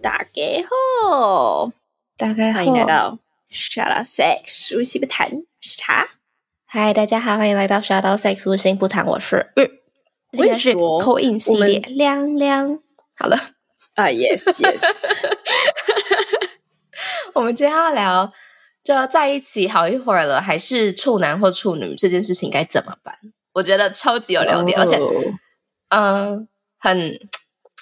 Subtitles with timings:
[0.00, 1.72] 大家好，
[2.16, 3.18] 大家好，欢迎来到
[3.50, 6.06] shout out sex，无性不谈，我是茶。
[6.66, 9.68] 嗨，大家好，欢迎来到 shout out sex，无性不谈，我是嗯，
[10.38, 12.78] 我也是 call in 系列，亮亮。
[13.16, 13.36] 好了，
[13.96, 14.80] 啊、uh,，yes yes，
[17.34, 18.32] 我们今天要聊，
[18.84, 23.18] 就要在一起好一会儿了，还是处男或处女这件事情该怎么办？
[23.54, 24.86] 我觉得超级有聊点，oh.
[24.86, 24.96] 而且，
[25.88, 26.46] 嗯、呃，
[26.78, 27.18] 很、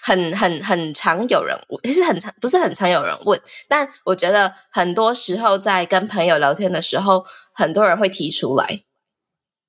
[0.07, 3.41] 很、很、很常有人问，是很常，不是很常有人问。
[3.67, 8.67] 但我觉得很多时候在跟朋友聊天的时候，很多人会提出来。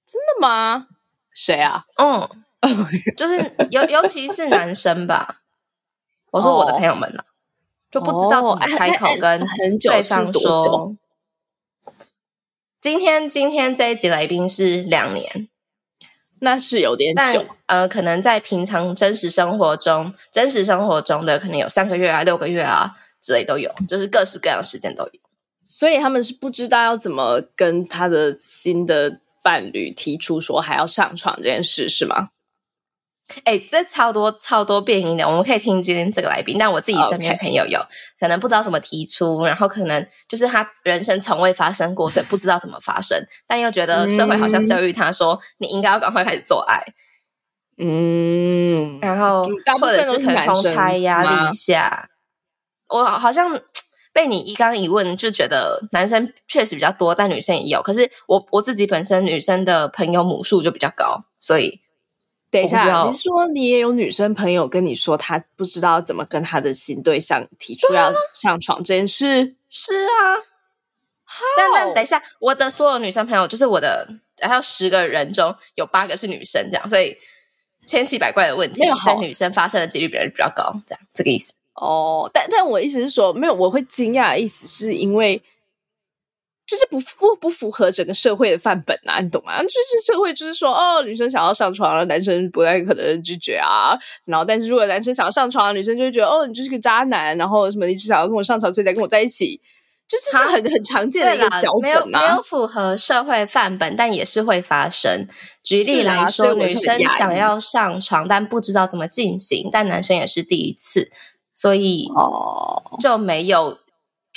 [0.06, 0.86] 真的吗？
[1.34, 1.86] 谁啊？
[1.98, 2.30] 嗯，
[3.18, 5.42] 就是尤尤其是男生吧。
[6.30, 7.26] 我说我的朋友们了，oh.
[7.90, 9.44] 就不知道怎么开口跟
[9.80, 10.66] 对方说。
[10.66, 10.92] Oh.
[12.80, 15.50] 今天今天这一集来宾是两年。
[16.40, 25.20] 那是有点久，呃，可能在平常真实生活中，真实生活中的可能有三个月啊、六个月啊之类都有，就是各式各样的时间都有。
[25.66, 32.30] 所以他们是不知道要怎么跟他的新的伴侣提出说还要上床这件事，是吗？
[33.44, 36.56] 哎，这超多超多变音的，我们可以听今天这个来宾。
[36.58, 37.80] 但我自己身边朋友有.
[38.20, 46.82] 可能不知道怎么提出，然后可能就是他人生从未发生过，所以不知道怎么发生，但又觉得社会好像教育他说、嗯、你应该要赶快开始做爱。
[47.78, 49.44] 嗯，然后
[49.80, 52.10] 或者是可能同差压力下，
[52.90, 53.60] 我好像
[54.14, 57.82] 被你一刚一问就觉得男生确实比较多，但女生也有。
[57.82, 61.82] 可是我我自己本身女生的朋友母数就比较高，所以。
[62.50, 69.56] 等一下，你是说你也有女生朋友跟你说，她不知道怎么跟她的新对象提出要上床这件事？
[69.70, 70.38] 是啊，
[71.58, 74.08] 但但等一下，我的所有女生朋友，就是我的，
[74.42, 77.16] 还有十个人中有八个是女生，这样，所以
[77.86, 81.54] 千奇百怪的问题在女生发生的几率比较比较高，这样这个意思。
[81.74, 85.42] 哦，但但我意思是说，没有，我会惊讶的意思是因为。
[86.68, 89.64] 就是不不不符合整个社会的范本啊，你懂吗？
[89.64, 93.98] 就是社会就是说，哦，女生想要上床了，男生不太可能拒绝啊。
[94.26, 99.62] 然后，但是如果男生想要上床，女生就会觉得，哦，你就是个渣男，然后什么，你只想要跟我上床，所以才跟我在一起，
[100.10, 101.92] 就是是很很常见的一个脚本啊。
[101.92, 105.26] 没有没有符合社会范本，但也是会发生。
[105.64, 111.10] 举例来说，女生想要上床，但不知道怎么进行，但男生也是第一次，
[111.56, 113.78] 所以哦就没有。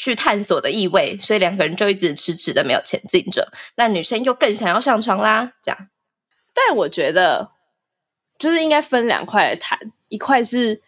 [0.03, 3.53] 去探索的意味，所以两个人就一直迟迟的没有前进着。
[3.77, 5.91] 那女生就更想要上床啦，这样。
[6.55, 7.51] 但我觉得，
[8.39, 9.79] 就是应该分两块来谈。
[10.09, 10.81] 一块是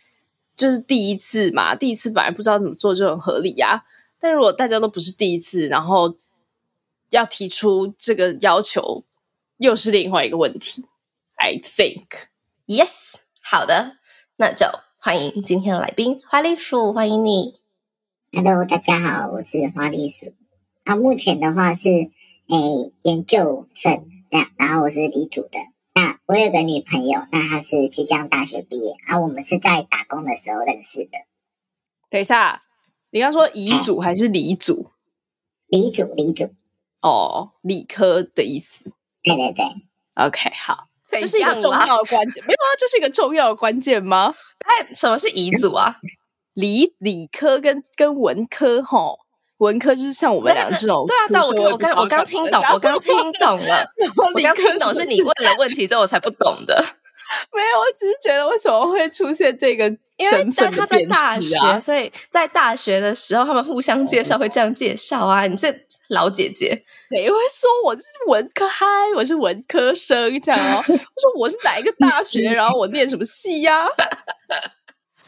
[0.56, 3.84] 就是第一次嘛，第一次本来不知道怎么做就很合理呀。
[4.18, 6.16] 但如果大家都不是第一次，然后
[7.10, 9.04] 要提出这个要求，
[9.58, 10.86] 又是另外一个问题。
[11.34, 12.06] I think
[12.66, 13.98] yes，好的，
[14.36, 17.61] 那就欢迎今天的来宾花栗鼠，欢迎你。
[18.34, 20.32] Hello，大家好，我是花栗鼠。
[20.84, 25.58] 啊，目前的话是诶研究生这样，然后我是理组的。
[25.94, 31.10] 那我有个女朋友，那她是即将大学毕业，啊，我们是在打工的时候认识的。
[32.08, 32.62] 等一下，
[33.10, 34.90] 你刚说乙组还是理组？
[35.66, 36.54] 理组，理组。
[37.02, 38.92] 哦，理科的意思。
[39.22, 39.64] 对对对。
[40.14, 42.42] OK，好，这是一个重要的关键。
[42.46, 44.34] 没有啊，这是一个重要的关键吗？
[44.60, 46.00] 哎，什么是乙组啊？
[46.54, 49.18] 理理科跟跟文科吼，
[49.58, 51.06] 文科就是像我们俩这种。
[51.06, 53.86] 对啊，但我我刚我刚听懂，我刚听懂了。
[54.34, 56.74] 我刚听懂是你问了问题之后我才不懂的。
[57.50, 59.84] 没有，我只是觉得为什么会出现这个
[60.18, 60.70] 身份的？
[60.70, 65.46] 因为他在大学，所以在大学的时候他们互相介绍会这样介绍啊。
[65.46, 65.74] 你是
[66.08, 66.78] 老姐姐，
[67.08, 68.84] 谁会说我是文科嗨？
[69.16, 70.84] 我是文科生这样哦。
[70.86, 73.86] 我说我是哪一个大学， 然后我念什么系呀？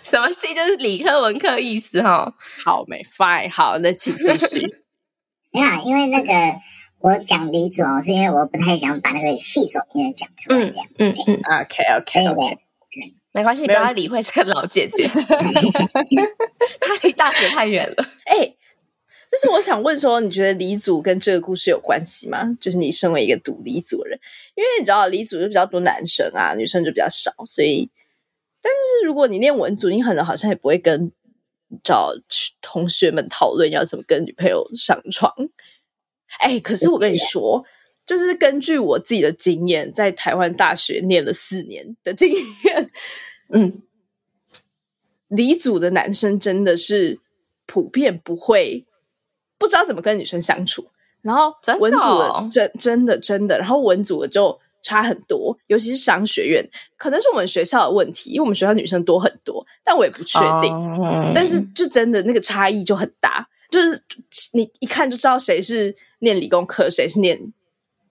[0.04, 4.60] 什么系就是理科文科意思哈，好没 fine 好，那请继续。
[5.50, 6.32] 没有，因为那个
[6.98, 10.86] 我讲理组哦，是因为我不太想把那个系所名讲出来。
[10.98, 12.58] 嗯嗯嗯，OK OK OK，
[13.32, 18.04] 没关系，你不要理会这个老姐姐，她离大学太远了。
[18.26, 18.58] 哎、欸，
[19.32, 22.54] 就是我想问说，你觉得李祖跟这个故事有关系吗？
[22.60, 24.20] 就是你身为一个读李祖的人，
[24.54, 27.90] 因为你知道李祖就比较多男生啊，女生就比较少，所以。
[28.66, 31.12] 但是如果你念文组，你可能好像也不会跟
[31.82, 32.14] 找
[32.62, 35.30] 同学们讨论要怎么跟女朋友上床。
[36.38, 37.62] 哎，可是我跟你说，
[38.06, 42.90] 就是根据我自己的经验，在台湾大学念了四年的经验，
[43.52, 43.82] 嗯，
[45.28, 47.20] 理组的男生真的是
[47.66, 48.86] 普遍不会
[49.58, 50.86] 不知道怎么跟女生相处，
[51.20, 54.58] 然后文组的真真的真的，然后文组的就。
[54.84, 56.62] 差很多，尤其是商学院，
[56.98, 60.72] 可能是我们学校的问题，因为我们学校女生多很多，但我也不确定。
[60.72, 61.32] Oh.
[61.34, 63.98] 但是就真的那个差异就很大，就是
[64.52, 67.52] 你一看就知道谁是念理工科，谁是念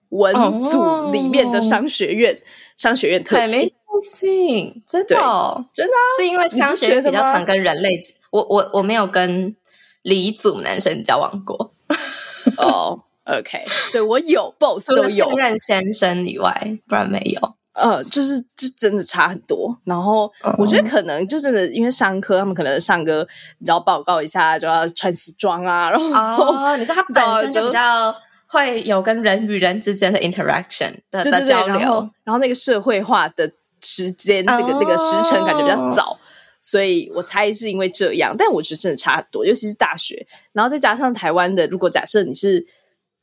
[0.08, 2.34] 文组里面的商学院。
[2.34, 2.42] Oh.
[2.76, 3.72] 商学院特别
[4.02, 7.88] 性，真的、哦、真的、啊、是因为商学院比较常跟人类，
[8.32, 9.54] 我我我没有跟
[10.02, 11.70] 理组男生交往过。
[12.58, 13.04] 哦。
[13.26, 13.38] Oh.
[13.38, 17.54] OK， 对我有 boss 都有，信任先生以外，不然没有。
[17.72, 19.76] 呃，就是这真的差很多。
[19.84, 23.26] 然后我觉得可能就真的因为上课，他们可能上个
[23.58, 25.90] 你要报告一下就要穿西装啊。
[25.90, 28.14] 然后哦，你说他 本身就比较
[28.46, 33.50] 会有跟人与人之间的 interaction 的交流，然后，然后那个社会化的
[33.80, 36.18] 时间，那个那个时辰感觉比较早，哦、
[36.60, 38.36] 所以我猜是因为这样。
[38.38, 42.64] 但我觉得真的差很多，尤其是大学，然后再加上台湾的，如果假设你是。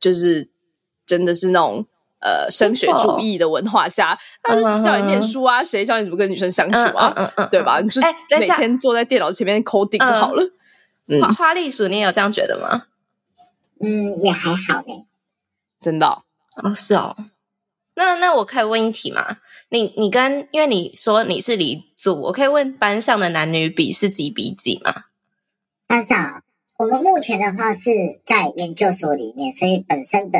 [0.01, 0.49] 就是
[1.05, 1.85] 真的是那种
[2.19, 7.79] 呃升学主义的文化下，他就是教你念书啊，谁教你怎么跟女生相处啊，嗯嗯对吧？
[7.79, 8.01] 你就
[8.37, 10.43] 每天坐在电脑前面 coding 就好了。
[11.21, 12.83] 花花栗鼠，你也有这样觉得吗？
[13.79, 15.05] 嗯，也还好嘞，
[15.79, 17.15] 真的哦，是哦。
[17.95, 19.37] 那那我可以问一题吗？
[19.69, 25.05] 你你跟因为你说你是理组，我可以问班上的男女比是几比几吗？
[25.87, 26.43] 班上。
[26.81, 27.91] 我们目前的话是
[28.25, 30.39] 在研究所里面，所以本身的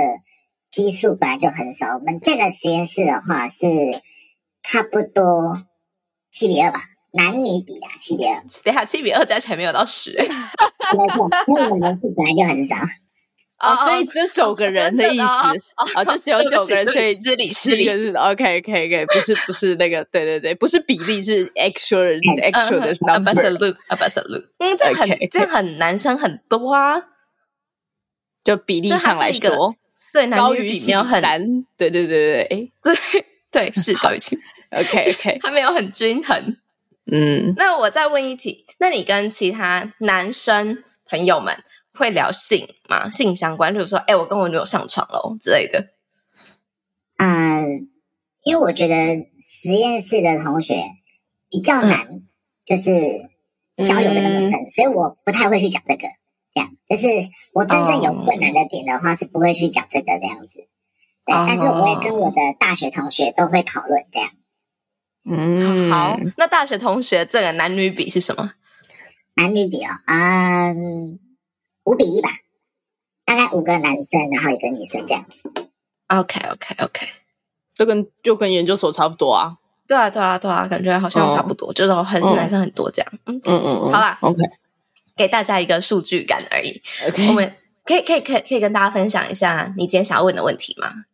[0.72, 1.98] 基数本来就很少。
[1.98, 3.68] 我们这个实验室的话是
[4.64, 5.68] 差不多
[6.32, 6.82] 七比二吧，
[7.14, 8.44] 男女比啊，七比二。
[8.64, 12.76] 等下七比二加起来没有到十，欸，没错，因为我们人数本来就很少。
[13.62, 23.32] 哦，所以只有九个人的意思啊，就只有九个人，所以是理是理是 OK OK OK， 不是不是那个，对对对，不是比例，是 actual actual 的 number
[23.90, 27.00] absolute，嗯，这很这样很男生很多啊，
[28.44, 29.76] 就比例上来说，
[30.12, 31.40] 对，高于七很难，
[31.78, 34.36] 对对对对，哎，对对是高于七
[34.72, 36.58] ，OK OK，他没有很均衡，
[37.12, 41.56] 嗯，那我再问一题，那你跟其他男生朋友们？
[42.02, 43.10] 会聊性嘛？
[43.12, 45.90] 性相关，例如说，哎，我跟我女友上床了之类的。
[47.18, 47.90] 嗯，
[48.44, 48.96] 因为我觉得
[49.40, 50.82] 实验室的同学
[51.50, 52.24] 比较难，
[52.66, 52.92] 就是
[53.86, 56.08] 交流的那么深，嗯、所以我不太会去讲这个。
[56.54, 57.08] 这样，就是
[57.54, 60.68] 我真正有困难的点的话，是不会去讲这个这样子。
[61.26, 64.32] 对，哦、但是我会跟我的大学同学都会讨论这样。
[65.24, 68.54] 嗯，好，那大学同学这个男女比是什么？
[69.36, 71.20] 男女比哦，嗯。
[71.84, 72.30] 五比一吧，
[73.26, 75.52] 大概五个男生，然后一个女生这样子。
[76.08, 77.08] OK OK OK，
[77.76, 79.58] 就跟就跟研究所差不多啊。
[79.88, 83.12] 对啊对啊对啊，感觉好像差不多，哦、就是很是男生很多这样。
[83.26, 84.38] 嗯嗯嗯，好啦 OK，
[85.16, 86.82] 给大家一个数据感而已。
[87.08, 91.06] OK，我们可以可以可以可以跟大家分享一下你今天想要问的问题吗？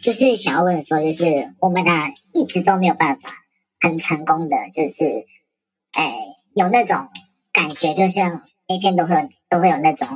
[0.00, 3.30] 就是想要问说，就是我们俩一直都没有办法
[3.80, 5.26] 很成功的，就是
[5.92, 6.14] 哎
[6.54, 7.08] 有那种。
[7.54, 10.08] 感觉就像 A 片都会有都会有那种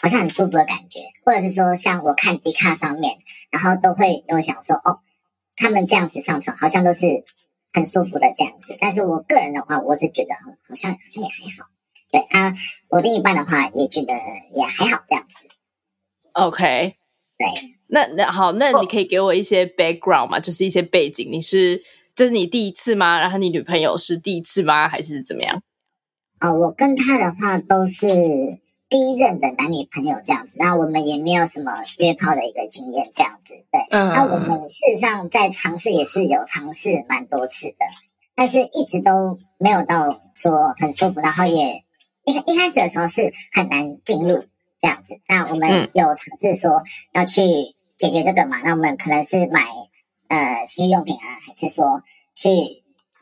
[0.00, 3.18] 好像很舒服的感觉，或者是说像我看迪卡上面，
[3.50, 5.00] 然后都会有想说哦，
[5.56, 7.24] 他们这样子上床好像都是
[7.72, 8.76] 很舒服的这样子。
[8.80, 11.68] 但是我个人的话，我是觉得好像好像也还好。
[12.12, 12.54] 对啊，
[12.88, 14.14] 我另一半的话也觉得
[14.54, 15.48] 也还好这样子。
[16.34, 16.94] OK，
[17.36, 17.46] 对，
[17.88, 20.38] 那那好，那你可以给我一些 background 吗？
[20.38, 21.26] 就是一些背景。
[21.32, 21.82] 你是
[22.14, 23.18] 这是你第一次吗？
[23.18, 24.88] 然后你女朋友是第一次吗？
[24.88, 25.60] 还是怎么样？
[26.38, 28.06] 哦，我跟他的话都是
[28.88, 33.80] 第一任的男女朋友这样子，那我们也没有什么约炮的一个经验这样子，对。
[33.90, 34.12] 嗯。
[34.14, 37.86] 那我们事实上在尝试也是有尝试蛮多次的，
[38.34, 41.84] 但是一直都没有到说很舒服，然后也
[42.24, 44.44] 一一开始的时候是很难进入
[44.80, 45.20] 这样子。
[45.28, 47.42] 那我们有尝试说要去
[47.98, 48.58] 解决这个嘛？
[48.62, 49.64] 那我们可能是买
[50.28, 52.02] 呃情趣用品啊，还是说
[52.34, 52.50] 去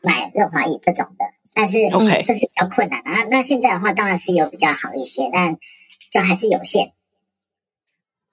[0.01, 1.25] 买润滑液这种的？
[1.57, 3.23] 但是，OK，就是比较困难啊。
[3.31, 5.57] 那现在的话，当然是有比较好一些，但
[6.11, 6.91] 就还是有限。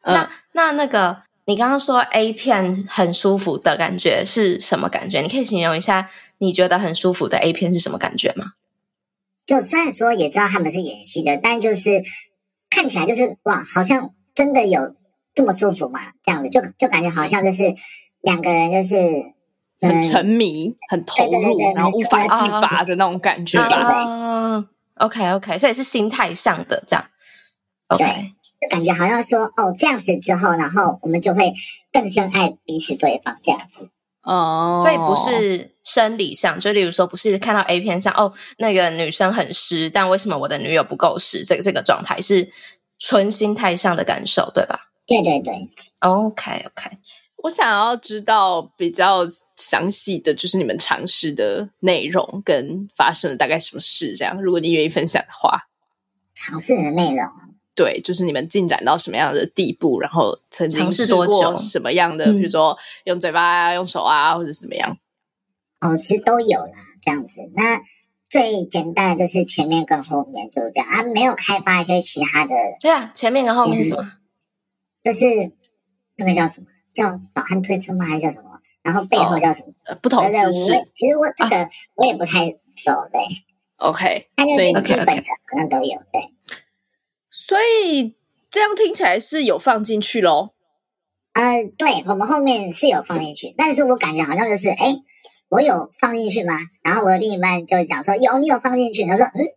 [0.01, 5.21] 嗯、那那那个，你刚刚说 A 片很舒服的感觉是什么感觉？
[5.21, 8.55] 你可以形容一下你觉得很舒服的 A 片是什么感觉吗？
[9.47, 12.03] 就虽然说也知道他们是演戏的，但就是
[12.69, 14.97] 看起来就是哇，好像真的有
[15.33, 16.01] 这么舒服嘛？
[16.25, 17.73] 这样子就就感觉好像就是
[18.21, 18.97] 两个人就是。
[19.83, 23.77] 很沉迷、很投入，对对对对然后无法自拔的那种感觉吧。
[23.77, 24.65] 啊
[24.97, 27.05] ，OK OK，所以是心态上的这样。
[27.89, 28.05] OK，
[28.61, 31.53] 就感觉好像说哦，这样子之后，然后我们就会
[31.93, 33.91] 更深爱彼此对方这样子。
[34.23, 41.45] 哦，所以不是生理上，就例如说，不是看到 A 片上哦，那个女生很湿，但为什么我的女友不够湿？
[41.45, 42.49] 这个这个状态是
[43.01, 44.91] 纯心态上的感受，对吧？
[45.09, 46.91] 对对对，OK OK。
[47.43, 54.41] 我想要知道比较详细的就是你们尝试的内容跟发生了大概什么事，这样。
[54.41, 55.69] 如果你愿意分享的话，
[56.35, 57.29] 尝试的内容，
[57.75, 64.97] 对，就是你们进展到什么样的地步，然后曾经尝试多久，什么样的，比如说用嘴巴啊、用手啊，或者是怎么样？
[65.81, 66.73] 哦，其实都有啦，
[67.03, 67.41] 这样子。
[67.57, 67.83] 那
[68.31, 72.55] 最简单的就是前面跟后面就是这样啊，没有开发一些其他的。
[72.81, 74.13] 对啊，前面跟后面是什么？
[75.03, 75.27] 就是
[76.17, 76.69] 那个叫什么？
[76.93, 78.05] 叫导航推车吗？
[78.07, 78.61] 还是叫什么？
[78.83, 79.73] 然后背后叫什么？
[79.87, 80.91] 哦、不同姿势。
[80.95, 82.47] 其实我这个我也不太
[82.77, 83.21] 熟，对。
[83.77, 86.01] OK，它就是基本的，好像都有。
[86.13, 86.33] 对。
[87.31, 88.15] 所以
[88.51, 90.51] 这样听起来是有放进去喽？
[91.33, 94.97] 呃，对，我们后面是有放进去，但是我感觉好像就是，哎，
[95.49, 96.55] 我有放进去吗？
[96.83, 99.05] 然后我的另一半就讲说，有，你有放进去。
[99.05, 99.49] 他说，嗯，你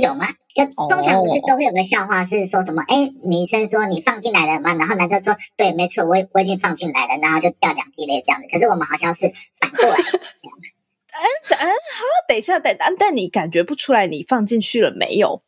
[0.00, 0.28] 有吗？
[0.54, 2.82] 就通常不是都会有个笑话，是说什么？
[2.86, 4.74] 哎、哦，女生说你放进来了吗？
[4.74, 8.48] 然后男生说，对，没错，我我已经放进来了，然后就掉两滴泪这样子。
[8.52, 10.72] 可是我们好像是反过来这样子。
[11.14, 11.24] 嗯
[11.58, 15.42] 嗯，好，等一下，等，但但你感觉不出来你放进去了没有？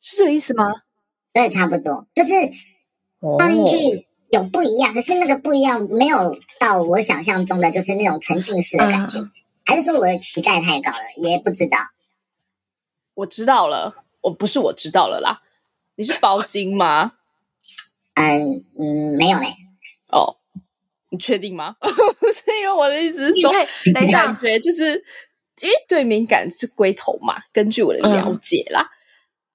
[0.00, 0.64] 是这个意思吗？
[1.32, 2.32] 对，差不多，就是
[3.38, 9.30] 放进去有不一样，哦、可是那个不一样没有到我想象中的，就是那种沉浸式的感觉，嗯、
[9.64, 10.98] 还是说我的期待太高了？
[11.16, 11.78] 也不知道。
[13.18, 14.04] 我知道了。
[14.20, 15.40] 我不是我知道了啦，
[15.96, 17.12] 你是包金吗？
[18.14, 19.46] 嗯嗯，没有嘞。
[20.08, 20.36] 哦，
[21.10, 21.76] 你确定吗？
[22.32, 23.52] 是因为我的意思是说，
[23.94, 24.92] 等一下，感觉就是
[25.62, 28.94] 因为最敏感是龟头嘛，根据我的了解啦，嗯、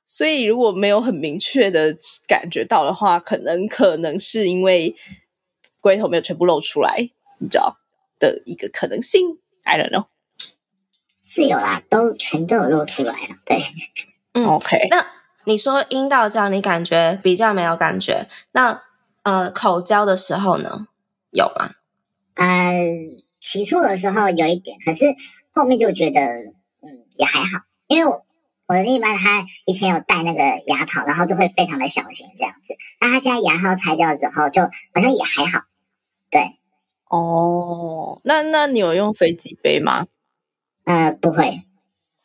[0.05, 1.96] 所以如果没有很明确的
[2.27, 4.96] 感觉到的话，可能可能是因为
[5.82, 7.77] 龟头没有全部露出来，你知道
[8.17, 9.39] 的一个可能性。
[9.63, 10.08] I don't know，
[11.24, 13.58] 是有啦，都全都有露出来了，对。
[14.36, 14.88] 嗯，OK。
[14.89, 15.06] 那
[15.46, 18.27] 你说阴道交，你感觉比较没有感觉。
[18.51, 18.82] 那
[19.24, 20.88] 呃，口交的时候呢，
[21.32, 21.72] 有吗？
[22.36, 22.74] 呃，
[23.39, 25.06] 起初的时候有一点，可是
[25.53, 28.25] 后面就觉得嗯也还好，因为我，
[28.65, 32.75] 我的另一半他以前有戴那个牙套，然后就会非常的小心这样子。
[33.00, 35.62] 那他现在牙套拆掉之后，就好像也还好。
[36.32, 36.58] 对，
[37.08, 40.08] 哦，那那你有用飞机杯吗？
[40.86, 41.63] 呃，不会。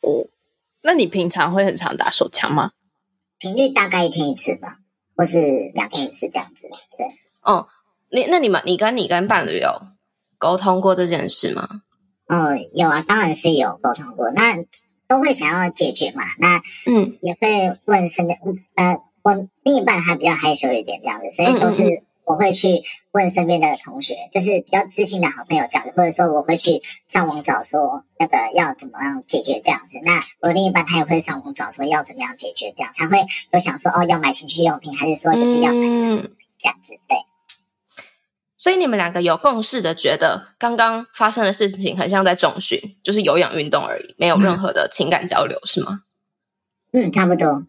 [0.01, 0.27] 哦。
[0.81, 2.71] 那你平常会很常打手枪吗？
[3.37, 4.79] 频率大概一天一次吧，
[5.15, 6.69] 或是两天一次这样子。
[6.97, 7.07] 对，
[7.41, 7.67] 哦，
[8.11, 9.69] 你那你们，你跟你跟伴侣有
[10.37, 11.81] 沟通过这件事吗？
[12.27, 14.31] 哦，有啊，当然是有沟通过。
[14.31, 14.55] 那
[15.07, 16.23] 都会想要解决嘛？
[16.37, 18.39] 那嗯，也会问身边，
[18.75, 21.83] 呃，我另一半还比较害羞一点这样子，所以都是。
[22.29, 29.97] 我会去问身边的同学，就是比较知心的好朋友这样子，或者说我会去上网找说那个要怎么样解决这样子。
[30.05, 33.17] 那我另一半他也会上网找说要怎么样解决这样，才会
[33.51, 36.93] 有想说哦要买情趣用品，还是说就是要买嗯这样子。
[37.07, 37.17] 对。
[38.59, 46.01] 所以你们两个有共识的，觉得刚刚发生的事情很像在重训，就是有氧运动而已，没有任何的情感交流，嗯、是吗？
[46.91, 47.65] 嗯，差不多。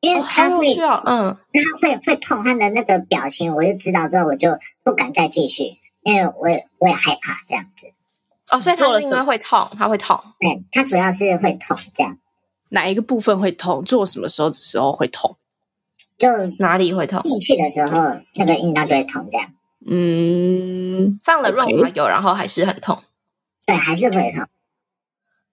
[0.00, 7.88] 因为他会，哦、嗯，他会会痛，他的那个表情，我就知道之后，我就不敢再继续，因为我也我也害怕这样子。
[8.50, 10.18] 哦，所以他是因为会痛，他会痛。
[10.38, 12.16] 对，他主要是会痛，这样。
[12.70, 13.82] 哪一个部分会痛？
[13.84, 15.36] 做什么时候的时候会痛？
[16.16, 16.28] 就
[16.58, 17.20] 哪里会痛？
[17.22, 19.52] 进去的时候，那个阴道就会痛，这样。
[19.84, 23.02] 嗯，放了润滑油，然后还是很痛。
[23.66, 24.46] 对，还是会痛。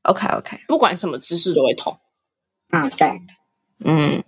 [0.04, 1.98] OK OK，不管什么姿势都会痛。
[2.70, 3.22] 嗯，对，
[3.84, 4.24] 嗯。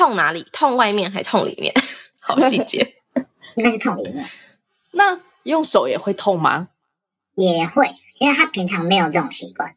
[0.00, 0.46] 那痛哪里？
[0.50, 1.74] 痛外面还痛里面？
[2.18, 2.96] 好细节，
[3.54, 4.28] 应该是痛里面。
[4.92, 6.70] 那用手也会痛吗？
[7.36, 9.76] 也会，因为他平常没有这种习惯。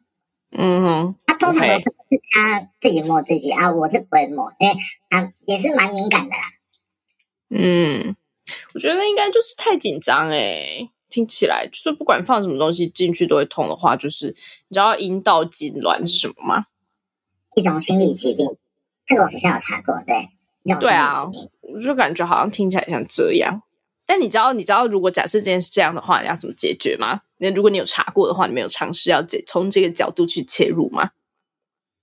[0.56, 4.74] 嗯哼，他通常都是他自己摸自己啊，我是不会摸，因为
[5.10, 6.42] 他也是蛮敏感的啦。
[7.50, 8.16] 嗯，
[8.72, 14.28] 我觉得应该就是太紧张哎，听起来就是不管放什么东西进去都会痛的话，就是
[14.68, 16.66] 你知道阴道痉挛是什么吗？
[17.56, 18.46] 一种心理疾病。
[19.06, 20.28] 这个我好像有查过，对，
[20.80, 21.12] 对啊，
[21.60, 23.62] 我就感觉好像听起来像这样。
[24.06, 27.20] 但你知道，你知道，如果假设这件事这样的话，你要怎么解决吗？
[27.38, 31.10] 那如果你有查过的话，你没有尝试要解从这个角度去切入吗？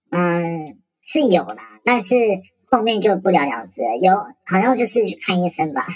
[0.10, 2.15] 嗯，是有啦，但是
[2.72, 3.98] 后面就不了了之了。
[4.01, 4.15] 有
[4.46, 5.88] 好像就是去看医生吧，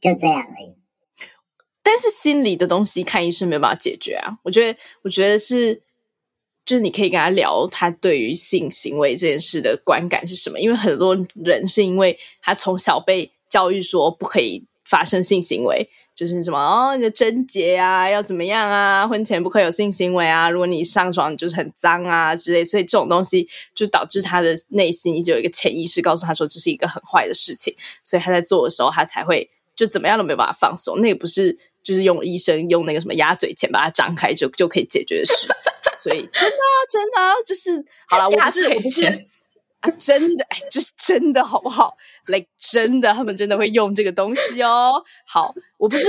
[0.00, 0.76] 就这样而已。
[1.82, 4.38] 但是心理的东西看医生没有办法解决啊。
[4.42, 5.82] 我觉得，我觉得是，
[6.68, 15.88] 就是你可以跟他聊他对于性行为这件事的观感是什么，因为很多人是因为他从小被教育说不可以发生性行为。
[16.14, 19.06] 就是什么哦，你的贞洁啊，要怎么样啊？
[19.06, 20.50] 婚前不可以有性行为啊！
[20.50, 22.64] 如果你上床，就是很脏啊之类。
[22.64, 27.72] 所以这种东西就导致他的内心一直有一个潜意识告诉他说这是一个很坏的事情，
[28.02, 31.00] 所以他在做的时候，他才会就怎么样都没有办法放松。
[31.00, 35.46] 那个不是就是用医生用那个什么鸭嘴钳把它张开就就可以解决的事。
[36.02, 36.56] 所以真的
[36.90, 39.24] 真的就是好了，我不是我不是。
[39.80, 45.00] 啊，真的，哎，这是真的，好不好？Like 真的，他们真的会用这个东西哦。
[45.24, 46.04] 好，我不是，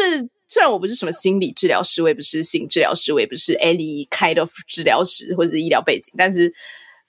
[0.48, 6.52] 虽然我不是什么心理治疗师，我也不是性治疗师，我也不是 any kind of 治疗师或者是医疗背景，但是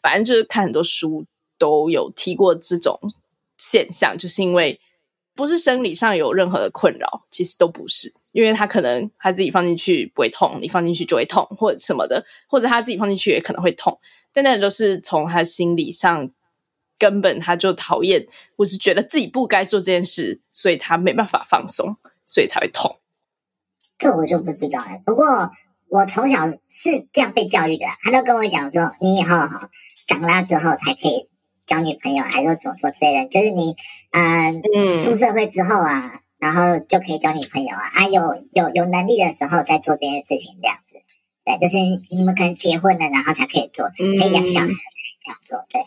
[0.02, 1.24] 反正就是看很多书
[1.56, 3.00] 都有提过这种
[3.56, 4.78] 现象，就是因为
[5.34, 13.98] 不是生理上有任何的困扰，其实都不是，因为他可能他自己放进去不会痛，你放进去就会痛，或者什么的，或者他自己放进去也可能会痛，
[14.32, 16.30] 但那都是从他心理上。
[16.98, 18.26] 根本他就讨厌，
[18.58, 21.96] 或是觉得自己不该做这件事，所以他没办法放松，
[22.26, 22.98] 所以才会痛。
[23.96, 25.00] 这我就不知道了。
[25.06, 25.50] 不过
[25.88, 29.70] 我从小是这样被教育的，他都跟我讲说，你以后哈
[30.06, 31.30] 长大之后才可以
[31.64, 33.28] 交女朋友，还是什么什么之类的。
[33.30, 33.74] 就是你
[34.10, 38.20] 呃嗯出社会之后啊，然后就可以交女朋友啊，啊有
[38.52, 40.96] 有有能力的时候再做这件事情，这样子。
[41.44, 41.76] 对，就是
[42.14, 45.80] 你们可能结婚了，然后才可以做，可以养小孩这样做，对。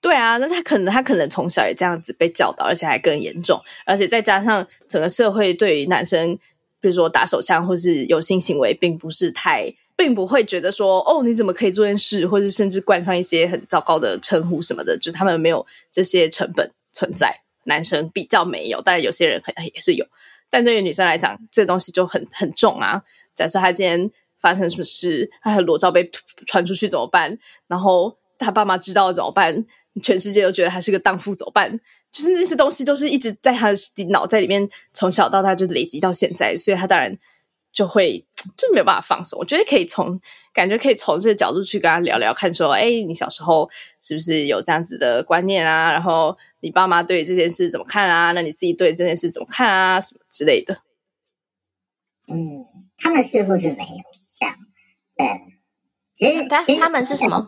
[0.00, 6.38] 对啊，那他可能他可能从小也这样子被教导，而且还更严重，而且再加上整个社会对于男生，
[6.80, 20.04] 比如说打手枪或是有性行为，并不是太，并不会觉得说哦，你怎么可以做件事，或者甚至冠上一些很糟糕的称呼什么的，就他们没有这些成本存在，男生比较没有，但是有些人很也是有，
[20.50, 23.00] 但对于女生来讲，这东西就很很重啊。
[23.34, 24.10] 假设他今天
[24.40, 26.10] 发生什么事，他的裸照被
[26.46, 27.38] 传出去怎么办？
[27.68, 29.64] 然后他爸妈知道了怎么办？
[30.02, 31.78] 全世界都觉得他是个荡妇，怎么办？
[32.10, 37.16] 就是那些东西都是一直在他的脑袋里面，从小到大就累积到现在，所以他当然
[37.78, 39.38] 就会就没有办法放松。
[39.38, 40.20] 我觉得可以从
[40.52, 45.92] 感觉可以从这个角度去跟他聊聊，看说，哎，你小时候是不是有这样子的观念啊？
[45.92, 48.32] 然后你爸妈对这件事怎么看啊？
[48.32, 50.00] 那你自己对这件事怎么看啊？
[50.00, 50.78] 什么之类的。
[52.26, 52.66] 嗯，
[52.98, 54.02] 他们似乎是没有
[54.36, 54.56] 这样，
[55.16, 55.26] 对，
[56.12, 57.46] 其实但是他们是什么？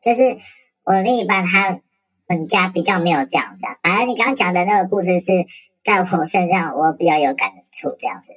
[0.00, 0.38] 就是。
[0.84, 1.82] 我另一半他
[2.28, 5.26] 们家比较没有这样子啊，反正你刚刚讲的那个故事是
[5.84, 8.32] 在我身上，我比较有感触这样子。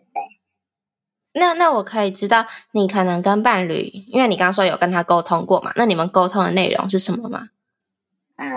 [1.33, 5.71] 那那我可以知道你可能跟伴侣，因为你刚刚说有跟他沟通过嘛？
[5.75, 7.49] 那你们沟通的内容是什么吗？
[8.35, 8.47] 呃，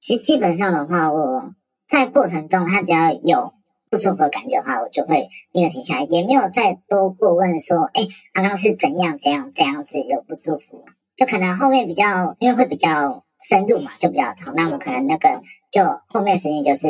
[0.00, 1.54] 其实基本上的话，我
[1.86, 3.52] 在过程中他只要有
[3.90, 10.84] 不舒服的感觉的话，我就会立刻停下来，也没有再多过问说，哎，刚刚是怎样怎样怎样子有不舒服。
[11.16, 14.52] 就可能后面比较，因为会比较深入嘛，就比较疼。
[14.56, 16.88] 那我们可能那个就后面时间就是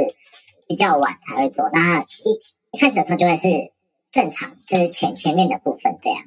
[0.67, 1.69] 比较晚才会做。
[1.73, 2.41] 那一
[2.73, 3.49] 一开始的时候就会是
[4.15, 6.23] 正常，就是前前面的部分这样。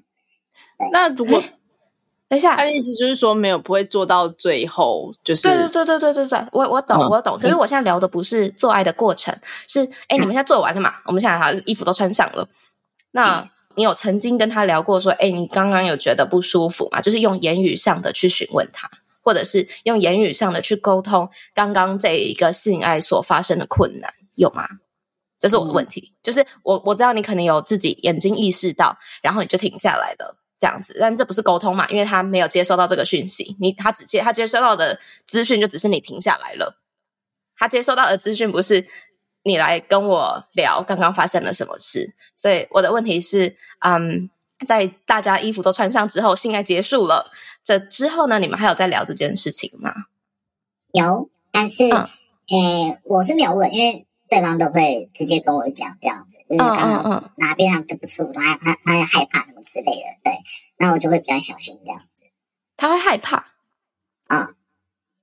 [0.91, 1.41] 那如果
[2.27, 7.37] 等一下，他的意思就是说没有不会做到最后，就是对对对对对对对，我我懂我懂。
[7.39, 9.33] 可是我现在聊的不是做爱的过程，
[9.67, 10.95] 是哎，你们现在做完了嘛？
[11.05, 12.47] 我们现在好像衣服都穿上了，
[13.11, 13.49] 那。
[13.77, 16.99] 你有曾经跟他聊过说，哎，你刚刚有觉得不舒服吗？
[16.99, 18.89] 就是用言语上的去询问他，
[19.21, 24.67] 或者是用言语上的去沟通刚刚这一个性爱所发生的困难，有吗？
[25.39, 26.13] 这是我的问题。
[26.13, 31.87] 嗯、就是我我知道你可能有自己眼睛意识到，然后你就停下来了这样子，但这不是沟通嘛？
[31.89, 36.79] 因为他没有接收到这个讯息，你他只接他接收到的资讯就只是你停下来了，
[37.57, 38.85] 他接收到的资讯不是。
[39.43, 44.29] 你来跟我聊刚刚发生了什么事，所以我的问题是，嗯，
[44.67, 47.31] 在大家衣服都穿上之后，性爱结束了，
[47.63, 49.93] 这之后呢，你们还有在聊这件事情吗？
[50.91, 60.39] 有，但是，诶、嗯欸，我是没有问，因为对方都会直接跟我讲这样子，就是刚刚哪边他们不舒服，他他他会害怕什么之类的，对，
[60.77, 62.25] 那我就会比较小心这样子。
[62.75, 63.37] 他会害怕
[64.27, 64.55] 啊、嗯，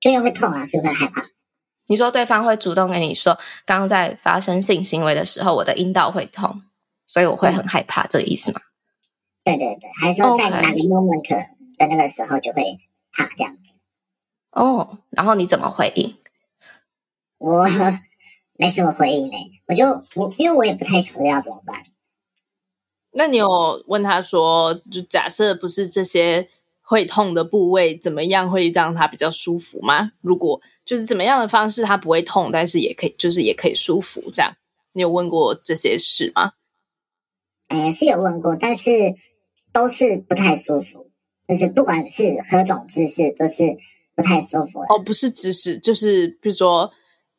[0.00, 1.26] 就因为会痛啊，所以会害怕。
[1.86, 6.62] 你说对方会主动跟你说，刚刚在发生性行为的时候，我的阴道会痛，
[7.06, 8.60] 所以我会很害怕，这个意思吗？
[9.44, 11.28] 对对对，还是说在哪个 moment
[11.76, 12.78] 的那个时候就会
[13.12, 13.74] 怕这样子？
[14.52, 16.16] 哦，然后你怎么回应？
[17.36, 17.66] 我
[18.56, 19.36] 没什么回应呢，
[19.66, 21.82] 我就我因为我也不太晓得要怎么办。
[23.12, 26.48] 那你有问他说，就假设不是这些
[26.80, 30.12] 会痛的部位，怎么样会让他比较舒服吗？
[30.20, 34.56] 如果就是怎么样的方式，他不会痛，但是也可以，就是也可以舒服，这样。
[34.92, 36.52] 你有问过这些事吗？
[37.68, 38.90] 呃，是有问过，但是
[39.72, 41.10] 都是不太舒服，
[41.48, 43.76] 就是不管是何种姿势都是
[44.14, 44.80] 不太舒服。
[44.80, 46.92] 哦，不是姿势，就是比如说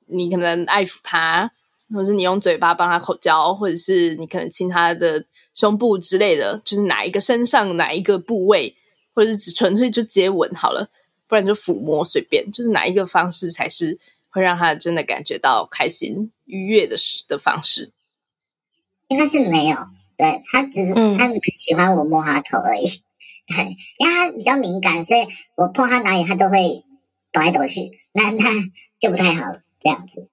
[0.07, 1.51] 你可能爱抚他，
[1.93, 8.75] 或者是你用嘴巴帮他口交，或者是你可能亲他的胸部之类的，就是哪一个身上哪一个部位，
[9.13, 10.89] 或者是只纯粹就接吻好了，
[11.27, 16.95] 不然就抚摸随便，就是哪一个方式才是会让他真的感觉到开心愉悦的
[17.27, 17.91] 的方式？
[19.07, 19.77] 应该是没有。
[20.17, 22.87] 对，他只他喜欢我摸他头而已，
[23.47, 26.85] 对，因为他比较敏感，所以我碰他哪里他都会
[27.33, 28.43] 抖来抖去，那那
[28.97, 29.43] 就不太好
[29.85, 30.27] 这样子。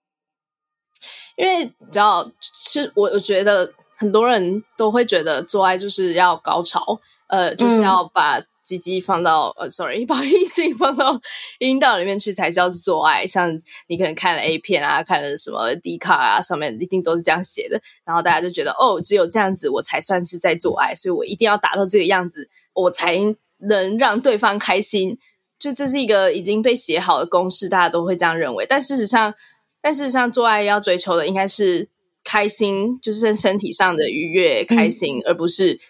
[1.37, 8.43] 因为你知道，是我我觉得很多人都会觉得做爱就是要高潮，呃，就是要把。
[8.65, 11.21] 鸡鸡放到呃，sorry， 把阴茎放到
[11.59, 13.27] 阴道里面去才叫做爱。
[13.27, 13.51] 像
[13.89, 17.83] 你可能看了 A 片啊，看了什么 D 卡啊，上面一定都是这样写的。
[18.05, 23.19] 然后大家就觉得，哦，只有这样子我才算是在做爱，所以我一定要达到这个样子，我才
[23.59, 25.19] 能让对方开心。
[25.63, 28.67] 就这是一个已经被写好的公式，大家都会这样认为。
[28.69, 29.33] 但事实上，
[29.81, 31.89] 但事实上，做爱要追求的应该是
[32.25, 35.81] 开心，就是身体上的愉悦、开心，嗯、而不是。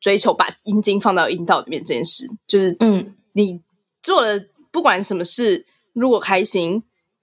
[0.00, 3.62] 追求把阴茎放到阴道里面这件事，就是嗯，你
[4.02, 4.38] 做了
[4.70, 6.82] 不管什么事，如果开心，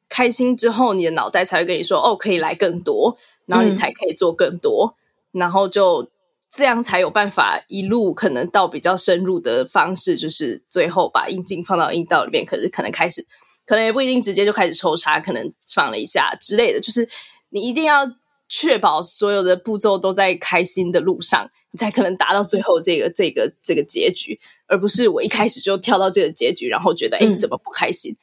[0.09, 4.95] 开心之后，你的脑袋才会跟你说，哦，可以来更多，然后你才可以做更多，
[5.31, 6.09] 嗯、然后就
[6.53, 13.25] 这样才有办法一路可能到比较深入的方式，就是最后把阴茎放到阴道里面，可是可能开始，
[13.65, 17.07] 可能也不一定直接就开始抽插，可能放了一下之类的，就是
[17.49, 18.11] 你一定要。
[18.53, 24.37] 确保所有的步骤都在开心的路上，你才可能达到最后这个这个这个结局，
[24.67, 28.11] 而不是我一开始就跳到这个结局，然后觉得哎，怎么不开心？
[28.11, 28.19] 嗯、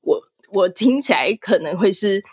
[0.00, 2.24] 我我听起来可能会是，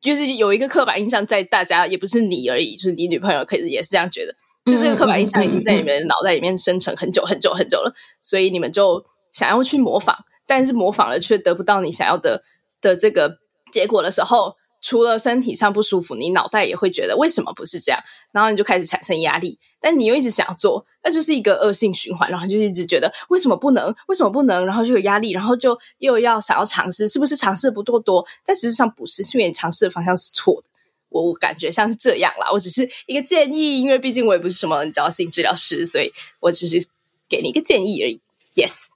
[0.00, 4.32] 就是有一个刻板印象在大家，也不是你而已，就是你女朋友可以也是这样觉得，
[4.66, 12.42] 就这个刻板印象已经在你们脑袋里面生成很久很久很久了，所以你们就想要去模仿，但是模仿了却得不到你想要的
[12.80, 13.38] 的这个
[13.72, 14.56] 结果的时候。
[14.82, 18.00] 除了身体上不舒服，你脑袋也会觉得为什么不是这样？
[18.30, 22.30] 然后你就开始产生压力，但你又一直想要做，那就是一个恶性循环。
[22.30, 23.92] 然后就一直觉得为什么不能？
[24.06, 24.64] 为什么不能？
[24.64, 28.24] 然后就有压力，然后就又要想要尝试，是不是尝试不够多？
[28.44, 30.68] 但实际上不是，是因为你尝试的方向是错的。
[31.08, 32.48] 我我感觉像是这样啦。
[32.52, 36.86] 我只是一个建议，因为毕竟我也不是什么你知道性治疗师，所以我只是
[37.28, 38.20] 给你一个建议而已。
[38.54, 38.88] Yes，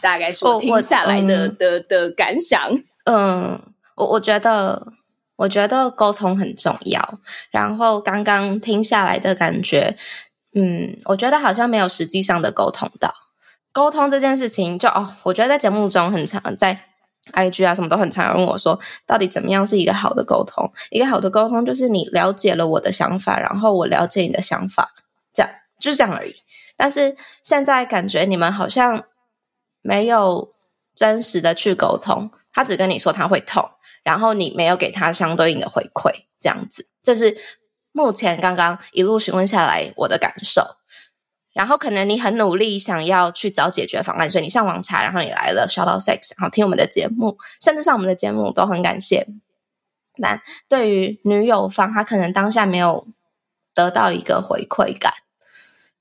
[0.00, 2.82] 大概是我听下来的、oh, 的的感想。
[3.04, 3.60] 嗯，
[3.96, 4.94] 我我觉得。
[5.38, 9.94] 我觉得沟通很重要，然后刚刚听下来的感觉，
[10.54, 13.12] 嗯，我觉得好像没有实际上的沟通到。
[13.70, 16.88] 沟通这件事情就，就哦，我觉得在节目中很常，在
[17.32, 20.72] IG 啊什么都很常问我说，到底怎么样是一个好的沟通？
[20.90, 24.94] 一个好的沟通就是你了解了我的想法，然后我了解你的想法，
[25.32, 26.34] 这样就是这样而已。
[26.76, 29.04] 但是现在感觉你们好像
[29.82, 30.54] 没有
[30.94, 33.70] 真实的去沟通，他只跟你说他会痛。
[34.02, 37.36] 然后你没有给他相对应的回馈，这样子，这是
[37.90, 40.62] 目前刚刚一路询问下来我的感受。
[41.56, 49.26] 然后可能你很努力想要去找解决方案，所以你上网查，然后你来了 Shout Out Sex，然后听我们的节目，甚至上我们的节目都很感谢。
[50.20, 53.08] 但对于女友方，她可能当下没有
[53.74, 55.14] 得到一个回馈感，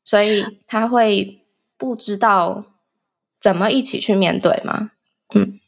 [0.04, 1.42] 所以他会
[1.78, 2.66] 不知道
[3.40, 4.92] 怎么一起去面对吗？
[5.34, 5.60] 嗯。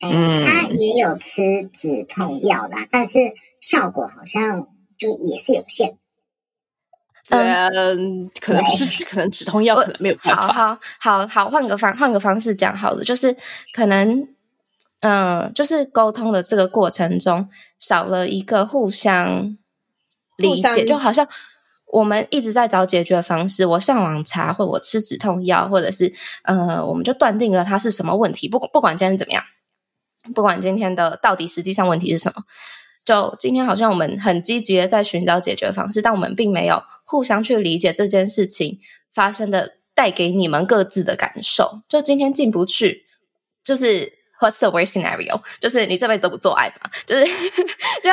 [0.00, 3.20] 嗯，他也有吃止痛药啦，但是
[3.60, 5.96] 效果好像就也是有限。
[7.30, 10.46] 嗯，可能不是，可能止痛药可能没有办法。
[10.48, 13.34] 好好好好，换个方换个方式讲好了，就是
[13.72, 14.28] 可能，
[15.00, 19.56] 嗯，就是沟通的这个过程中少了一个互相
[20.36, 21.26] 理解，就好像
[21.86, 29.42] 我们一直在找解决方式，我上网查，或者我吃止痛药，或者是呃，我们就断定了它是什么问题，不不管今天怎么样。
[30.34, 32.44] 不管今天的到底实际上问题是什么，
[33.04, 38.78] 就今天好像我们很积极的在寻找解决方式，但我们并没有互相去理解这件事情
[39.12, 41.82] 发生的带给你们各自的感受。
[41.88, 43.02] 就今天进不去，
[43.62, 45.40] 就是 What's the worst scenario？
[45.60, 46.90] 就是你这辈子都不做爱嘛？
[47.06, 47.24] 就是
[48.02, 48.10] 就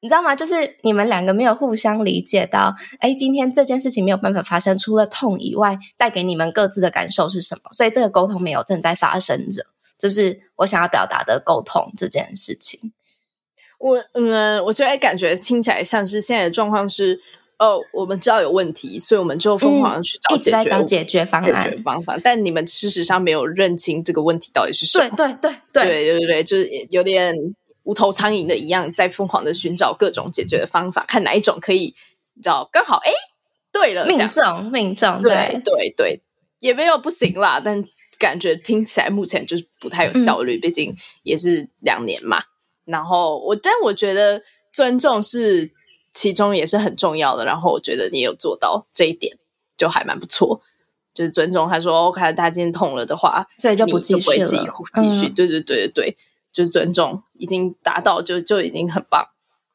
[0.00, 0.34] 你知道吗？
[0.34, 7.70] 就是你们两个没有互相理解到，哎，今天这件事情没有办法发生，除了痛以外，带给你们各自的感受是什么？
[7.72, 9.66] 所以这个沟通没有正在发生着。
[9.96, 12.92] 就是我想要表达的沟通这件事情，
[13.84, 17.20] 我嗯，我觉得感觉听起来像是现在的状况是，
[17.58, 25.10] 哦，我们知道有问题，所以我们就疯狂的去找解决、嗯、一直在找解决方案、解决方法，但你们事实上没有认清这个问题到底是什么。
[25.14, 27.34] 对对对对对对对，就是有点
[27.82, 31.94] 无头苍蝇的一样，在疯狂的寻找各种解决的方法，看哪一种可以
[32.32, 33.12] 你知道刚好哎，
[33.70, 36.22] 对了，命中命中，对对对，
[36.60, 37.84] 也没有不行啦，但
[38.18, 42.44] 感觉听起来目前就是不太有效率，嗯、毕竟也是两年嘛。
[42.84, 44.42] 然后我，但我觉得
[44.72, 45.72] 尊重是
[46.12, 47.44] 其中也是很重要的。
[47.44, 49.38] 然后我觉得你有做到这一点，
[49.76, 50.60] 就还蛮不错。
[51.12, 54.46] 就是尊重他说，OK，他今天痛了的话，所以就不继续了。
[54.46, 54.62] 继续，
[54.94, 56.16] 继续，嗯、对对对对对，
[56.52, 59.24] 就是尊重已经达到就，就就已经很棒。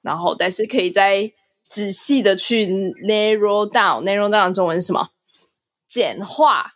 [0.02, 1.32] 然后，但是可以再
[1.70, 5.12] 仔细的去 narrow down，narrow down 中文是什么？
[5.88, 6.74] 简化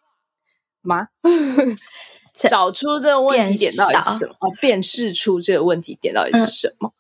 [0.82, 1.10] 吗？
[2.34, 4.36] 找出这个问题点到底是什么？
[4.40, 6.90] 哦，辨识出这个问题点到底是什么？
[6.90, 6.94] 嗯、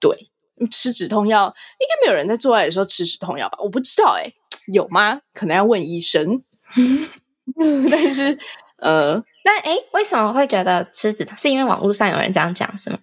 [0.00, 0.30] 对，
[0.70, 3.58] 吃止痛药应该没有人在做爱的时候吃止痛药吧？
[3.62, 4.32] 我不知道、欸，哎，
[4.72, 5.20] 有吗？
[5.32, 6.42] 可能要问医生。
[7.90, 8.38] 但是，
[8.78, 11.36] 呃， 那诶，为什么会觉得吃止痛？
[11.36, 12.98] 是因为网络上有人这样讲，是吗？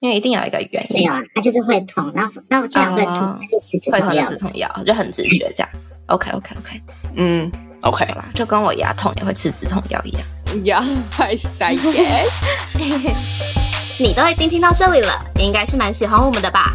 [0.00, 0.96] 因为一定有一个原因。
[0.96, 4.10] 没有啊，他就是会痛，然后然后这样会痛，哦、就吃止痛药。
[4.10, 5.68] 会痛止痛药就很直觉这样。
[6.08, 6.82] OK OK OK，
[7.16, 10.22] 嗯，OK 啦，就跟我牙痛也会吃止痛药一样。
[10.64, 10.82] Yeah,
[11.18, 12.30] I say yes.
[13.98, 16.74] 你都已经听到这里了，应该是蛮喜欢我们的吧？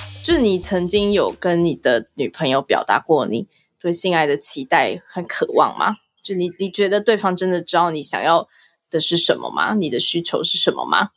[0.31, 5.97] 就是你曾经有跟你的女朋友表达过你对性爱的期待和渴望吗？
[6.23, 8.47] 就你你觉得对方真的知道你想要
[8.89, 9.73] 的是什么吗？
[9.73, 11.09] 你的需求是什么吗？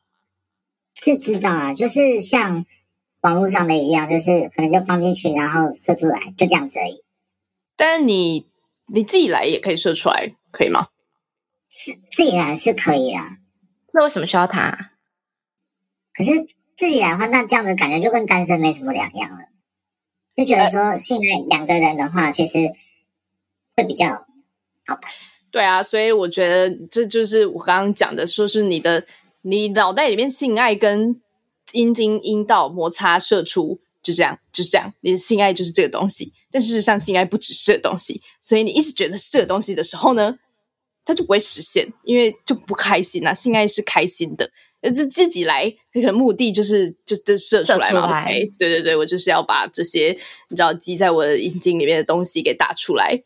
[0.96, 2.66] 是知道啊，就是像
[3.20, 7.04] 网络上的一样，就是可能就放进去，然后射出来，就这样子而已。
[7.76, 8.48] 但是你
[8.92, 10.88] 你自己来也可以射出来，可以吗？
[11.70, 13.36] 是自己来是可以啊。
[13.92, 14.90] 那为什么需要他？
[16.12, 16.32] 可是。
[16.76, 19.38] 自己来的话，那这样子感觉就跟单身没什么两样了，
[20.34, 22.58] 就觉得说现在两个人的话，其实
[23.76, 24.08] 会比较
[24.86, 25.08] 好吧？
[25.50, 29.06] 对啊，所以我觉得这就是我刚刚讲的，说是你的
[29.42, 31.20] 你脑袋里面性爱跟
[31.72, 36.32] 阴茎阴道摩擦射出，就这样就是这样，你的性爱就是这个东西。
[36.50, 40.36] 但事实上，性爱不只是这个东西，所以你一直觉得是这个东西的时候呢，
[41.04, 43.32] 它就不会实现，因为就不开心啊。
[43.32, 44.50] 性爱是开心的。
[44.90, 48.10] 自自己来，可能目的就是就就射出来嘛。
[48.10, 50.18] 来 okay, 对对对，我就是要把这些
[50.48, 53.22] 你知道积在我的阴茎里面的东西给打出来。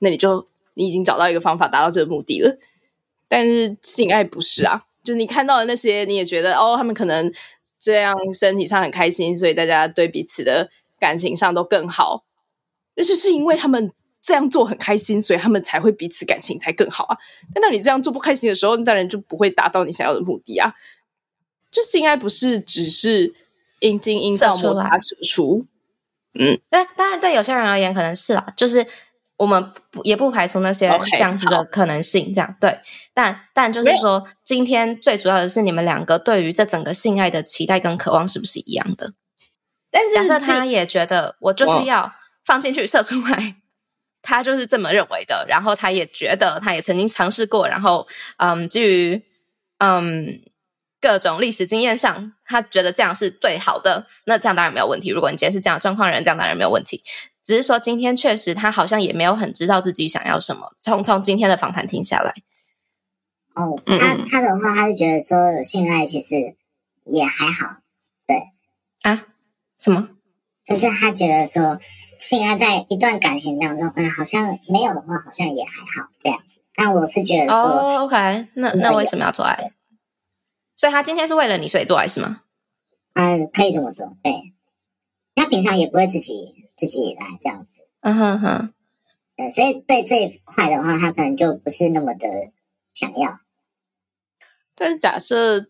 [0.00, 2.58] 那你就你已经找到一个方法达到这个目的了。
[3.28, 7.32] 但是性爱不是啊，就你看到的那些，你也觉得哦，他们可能
[7.80, 12.24] 这样身体上很开心，所以大家对彼此的感情上都更好。
[12.94, 13.90] 那就是因为他们
[14.24, 17.18] 这样做很开心，所以他们才会彼此感情才更好啊。
[17.52, 20.72] 但当你这样做不开心的时候，当然就不会达到你想要的目的啊。
[21.70, 23.34] 就性爱不是只是
[23.80, 25.66] 阴茎阴道摩擦射出，
[26.38, 28.86] 嗯，但当然对有些人而言可能是啦，就是
[29.36, 32.78] 我们不也不排除那些这样子的可能性，这样对，
[33.12, 39.12] 但但就是说，今天最主要的是你们两个对于这整个性爱的期待跟渴望是不是一样的？
[39.90, 42.12] 但是假设他也觉得我就是要
[42.44, 43.56] 放进去射出来，
[44.24, 48.08] 他就是这么认为的，然后他也觉得他也曾经尝试过，然后
[48.38, 49.22] 嗯，基于
[49.78, 50.42] 嗯。
[51.00, 55.10] 各种历史经验上，他觉得这样是最好的，那这样当然没有问题。
[55.10, 57.02] 如果你今天是这样状况的人，这样当然没有问题。
[57.42, 60.74] 只是说今天确实他好像也没有很知道自己想要什么。
[60.80, 62.32] 从从今天的访谈听下来，
[63.52, 66.56] 哦，他他的话，他是觉得说性爱其实
[67.04, 67.76] 也还好，
[68.26, 68.38] 对
[69.02, 69.26] 啊，
[69.78, 70.08] 什么？
[70.64, 71.78] 就是他觉得说
[72.26, 76.62] 性爱在一段感情当中，嗯，好像没有的话，好像也还好这样子。
[76.74, 79.72] 但我是觉得说，哦，OK，那那为什么要做爱？
[80.74, 82.40] 所以他今天是为了你，所以做爱是吗？
[83.12, 84.10] 嗯，可以这么说。
[84.22, 84.54] 对，
[85.34, 87.88] 他平常也不会自己自己来这样子。
[88.00, 88.72] 嗯哼哼。
[89.36, 92.26] 对，所以对这一块的话，他可能就不是那么的
[92.94, 93.40] 想要。
[94.74, 95.66] 但是假设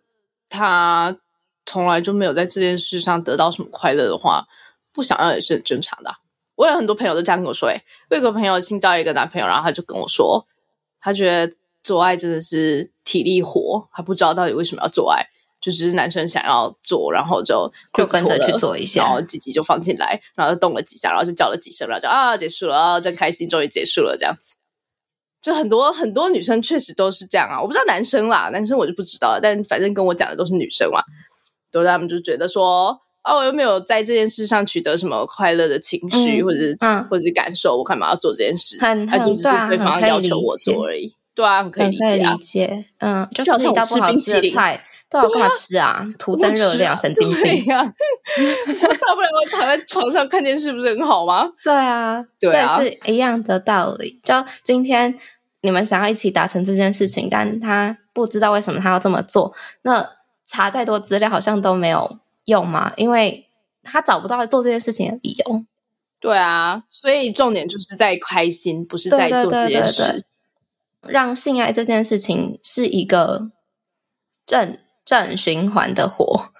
[0.48, 1.18] 他
[1.66, 4.46] 从来就没有在这件事上得到什么快乐的话，
[4.92, 6.18] 不想要也是很正常的。
[6.56, 7.68] 我有很多朋友都这样跟我说。
[7.68, 10.46] 诶，我有个朋友新交一个男朋友，然后他就跟我说，
[11.00, 11.54] 他觉得。
[11.84, 15.22] 做爱真的是体力活，他不知道到底为什么要做爱，
[15.60, 24.56] 就只是男生想要做，然后就就跟着去做一下，然后鸡鸡就放进来，然后就动了几下，然后就叫了几声，然后就啊结束了，啊真开心，终于结束了这样子。
[25.42, 31.02] 就很多很多女生确实都是这样啊，我不知道男生啦，男生我就不知道了，但反正跟我讲的都是女生嘛，
[31.70, 38.78] 都他们就觉得说哦，我又没有在这件事上取得什么快乐的情绪，嗯、或者嗯，或者是感受，我干嘛要做这件事？
[38.80, 41.14] 很他就只是对方要求我做而已。
[41.34, 42.84] 对啊，很可以理解，啊，理解。
[42.98, 46.06] 嗯，就是一道不好吃的菜，都要干嘛吃啊？
[46.16, 47.82] 徒增 热量，神经病啊！
[47.82, 51.50] 大不了我躺在床上看电视，不是很好吗？
[51.64, 54.20] 对啊，对啊，是一样的道理。
[54.22, 54.32] 就
[54.62, 55.18] 今天
[55.62, 60.08] 你们想要一起达成这件事情，但他不知道为什么他要这么做，那
[60.44, 63.48] 查再多资料好像都没有用吗，因为
[63.82, 65.64] 他找不到做这件事情的理由。
[66.20, 70.02] 对啊，所以重点就是在开心，不是在做这件事。
[70.02, 70.24] 对对对对对
[71.06, 73.50] 让性爱这件事情是一个
[74.46, 76.50] 正正循环的活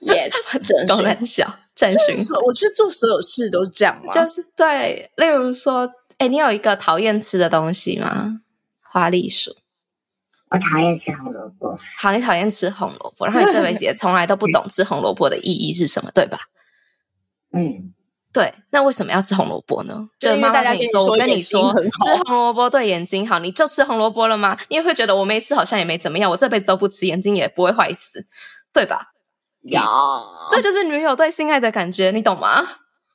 [0.00, 0.30] ，yes，
[0.62, 2.38] 正都很小正循环。
[2.42, 4.12] 我觉得做所有事都是这样吗？
[4.12, 8.42] 就是对，例如说，哎，你有一个讨厌吃的东西吗？
[8.82, 9.56] 花栗鼠。
[10.50, 11.74] 我讨厌吃红萝卜。
[11.98, 16.38] 好，你讨厌吃红萝卜，然后你这辈子也从来都不懂吃红萝卜的意义是什么，对吧？
[17.52, 17.94] 嗯。
[18.32, 20.08] 对，那为什么要吃红萝卜呢？
[20.20, 24.56] 就妈妈跟你说，我跟你说，吃红萝卜对眼睛好，你就吃红萝卜了吗？
[24.68, 28.24] 你也会觉得我没吃好像也没怎么样，我这辈子都不吃，眼睛也不会坏死，
[28.72, 29.08] 对吧？
[29.62, 29.84] 呀，
[30.48, 32.68] 这就是女友对性爱的感觉，你懂吗？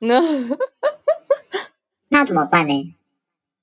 [2.10, 2.95] 那怎么办呢？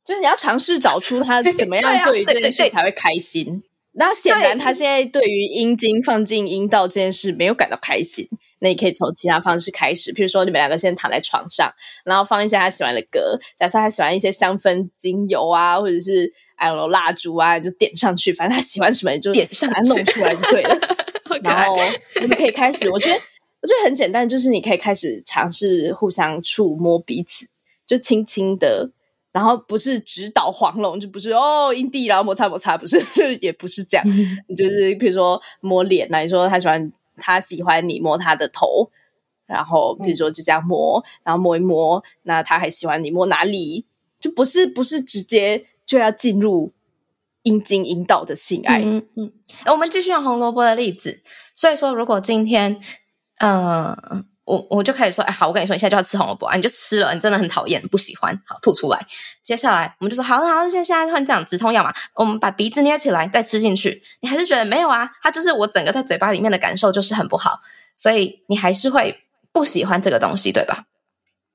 [0.06, 3.63] 就是你要尝试找出他怎么样对于这件事才会开心。
[3.96, 8.28] 那显然他现在对于阴茎放进阴道这件事没有感到开心。
[8.60, 11.72] 那你可以从其他方式开始，譬如说你们两个先躺在床上，
[12.06, 20.80] 然后放一些他喜欢的歌，假设他喜欢一些香氛精油啊，或者是哎呦蜡烛啊，就点上去，反正他喜欢什么你就点上来弄出来就对了。
[21.44, 21.78] 然后
[22.22, 23.16] 你们可以开始，我觉得
[23.62, 27.46] 我觉得很简单，就是你可以开始尝试互相触摸彼此，
[27.86, 28.89] 就轻轻的，
[29.34, 32.98] 然后不是直捣黄龙，就不是哦阴蒂然后摩擦摩擦，不是
[33.41, 34.06] 也不是这样，
[34.56, 36.89] 就是比如说摸脸那，你说他喜欢。
[37.15, 38.89] 他喜欢你摸他的头，
[39.46, 42.04] 然后比如说就这样摸，嗯、然后摸一摸。
[42.24, 43.86] 那他还喜欢你摸哪里？
[44.19, 46.74] 就不是不是直接就要进入
[47.43, 48.82] 阴茎阴道的性爱。
[48.84, 49.32] 嗯嗯，
[49.67, 51.22] 我们继续用红萝卜的例子。
[51.54, 52.80] 所以说，如果今天，
[53.38, 53.96] 呃，
[54.45, 59.06] 我我就开始说，哎，好，我跟你说，你现在就要吃红萝卜啊，你就吃了，你真的很讨厌，不喜欢，好，吐出来。
[59.41, 64.03] 接下来我们就说，好，好，现在现在换这样止痛药嘛，我们把鼻子捏起来，再吃进去。
[64.21, 65.12] 你还是觉得没有啊？
[65.21, 67.62] 它就是我整个在嘴巴里面的感受就是很不好，
[67.95, 70.86] 所以你还是会不喜欢这个东西，对吧？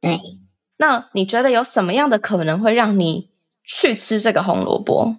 [0.01, 0.19] 对。
[0.79, 3.31] 那你觉得有什么样的可能会让你
[3.65, 5.17] 去吃这个红萝卜？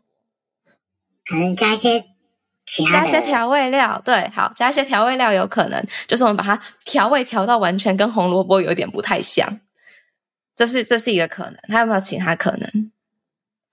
[1.25, 2.05] 可能加一些
[2.85, 9.59] 其他加一些调味料，对，好，加一些调味料有可能，就是我们把它调味调到完全跟红萝卜有点不太像。
[10.55, 12.91] 这是这是一个可能，还有没有其他可能？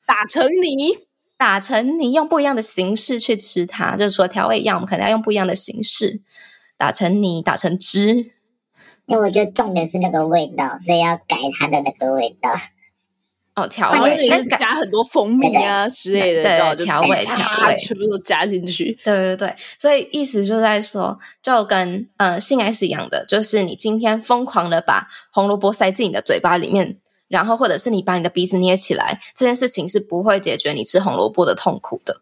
[0.07, 0.97] 打成泥，
[1.37, 6.23] 打成泥，用不一样的形式去吃它，就是说调味一样，我们可能要用不一样的形式
[6.77, 8.33] 打成泥，打成汁。
[9.07, 12.53] 因为我觉得重点是那个味道，所以要改它的那个味道。
[13.57, 18.97] 哦，调味就是加很多蜂蜜啊之类的，对，调味调味全部都加进去。
[19.03, 32.21] 对对对，所以意思就在说，就跟呃性爱是一样的，就是你今天疯狂的把红萝卜塞进你的嘴巴里面，然后或者是你把你的鼻子捏起来，这件事情是不会解决你吃红萝卜的痛苦的。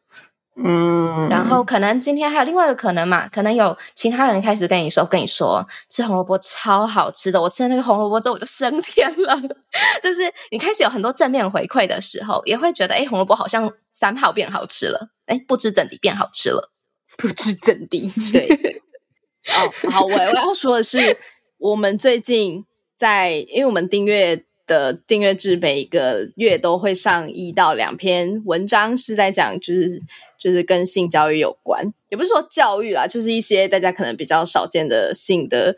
[0.57, 9.37] 嗯，然后可能今天还有另外一个可能嘛，可能有其他人开始跟你说，跟你说吃红萝卜超好吃的，我吃了那个红萝卜之后我就升天了。
[10.01, 16.71] 就是你开始有很多正面回馈的时候，也会觉得哎，红萝卜好像三号变好吃了，哎，不知怎地变好吃了，
[17.19, 18.13] 不知怎地。
[18.33, 18.83] 对对。
[19.59, 21.19] 哦，好，我我要说的是，
[21.59, 22.65] 我们最近
[22.97, 24.45] 在，因为我们订阅。
[24.67, 30.01] 的订阅制每一个月都会上一到两篇文章，是在讲就是
[30.39, 35.77] 就是跟性教育有关，也不是说教育啦，就是一些大家可能比较少见的性的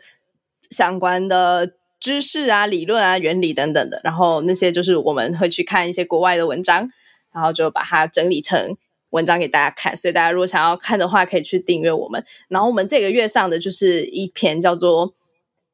[0.69, 3.99] 相关的知识啊、理论啊、原理等等的。
[4.03, 6.89] 然后那些就是我们会去看一些国外的文章，
[7.33, 8.77] 然后就把它整理成
[9.09, 9.97] 文章给大家看。
[9.97, 12.23] 所以大家如果想要看的话，可以去订阅我们。
[12.47, 15.13] 然后我们这个月上的就是一篇叫做。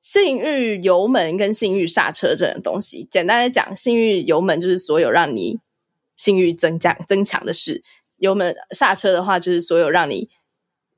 [0.03, 5.59] 性欲油门跟性欲刹车这种东西，简单来讲，性欲油门就是所有让你
[6.17, 7.81] 性欲增加增强的事；
[8.19, 10.29] 油门刹车的话，就是所有让你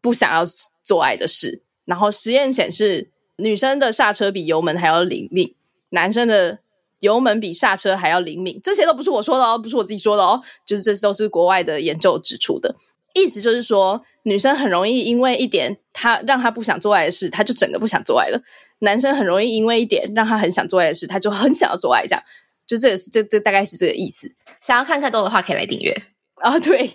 [0.02, 0.44] 不想要
[0.84, 1.62] 做爱的事。
[1.86, 5.54] 然后实验显示，女生的刹车比油门还要灵敏，
[5.90, 6.58] 男生的
[7.02, 8.60] 油门比刹车还要灵敏。
[8.64, 12.76] 这些都不是我说的哦，不是我自己说的哦，就是这都是国外的研究指出的。
[13.14, 18.42] 意思就是说，女生很容易因为一点她让她不想做爱的事，她就整个不想做爱了。
[18.80, 22.24] 男生很容易因为一点让他很想做爱的事，他就很想要做爱，这样
[22.68, 24.32] 就这个是这这大概是这个意思。
[24.62, 25.96] 想要看更多的话，可以来订阅。
[26.36, 26.90] 啊，对，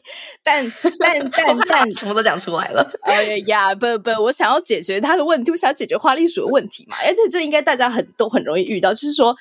[0.45, 0.65] 但
[1.01, 2.89] 但但但全部都讲出来了。
[3.03, 6.97] 哎呀，不不，我想要解决他的问题，我想要解决花栗鼠的问题嘛。
[7.05, 9.35] 而且这应该大家很都很容易遇到，就是说，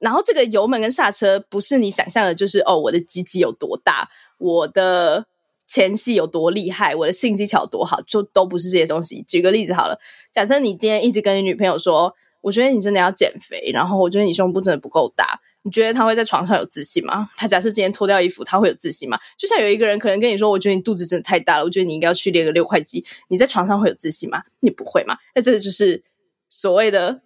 [0.00, 4.08] 然后这个油门跟刹车不是你想象的，就是哦，我的鸡鸡有多大，
[4.38, 5.24] 我的
[5.68, 9.22] 前戏有多厉害，我的性技巧多好，就都不是这些东西。
[9.28, 10.00] 举个例子好了，
[10.32, 15.40] 假设你今天一直跟你女朋友说，我觉得你真的要减肥，然后我觉得你胸部真的不够大。
[15.62, 17.28] 你觉得她会在床上有自信吗？
[17.36, 19.18] 她假设今天脱掉衣服，她会有自信吗？
[19.36, 24.42] 就像有一个人可能跟你说：“我觉得你肚子真的太大了，我觉得你应该要去练个六块肌。”你在床上会有自信吗？
[24.60, 25.18] 你不会吗？
[25.34, 26.02] 那这个就是
[26.48, 27.20] 所谓的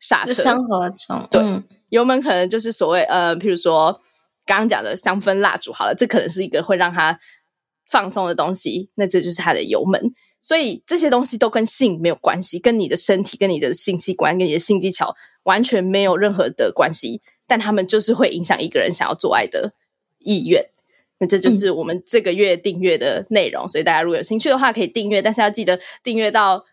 [0.00, 0.32] 刹车。
[0.32, 4.00] 生活中，对、嗯、油门可能就是所谓呃，譬如说
[4.44, 7.20] 刚刚讲的香氛蜡烛，好了，这可能是一个会让他
[7.88, 10.12] 放松的东西，那这就是它的油门。
[10.40, 17.22] 所以这些东西都跟性没有关系，跟你的身体、跟你的性器官、跟你的性技巧完全没有任何的关系。
[17.46, 19.74] 但他们就是会影响一个人想要做爱的
[20.18, 20.70] 意愿，
[21.18, 23.68] 那这就是我们这个月订阅的内容。
[23.68, 26.64] 所以大家如果有兴趣的话，可以订阅，但是要记得订阅到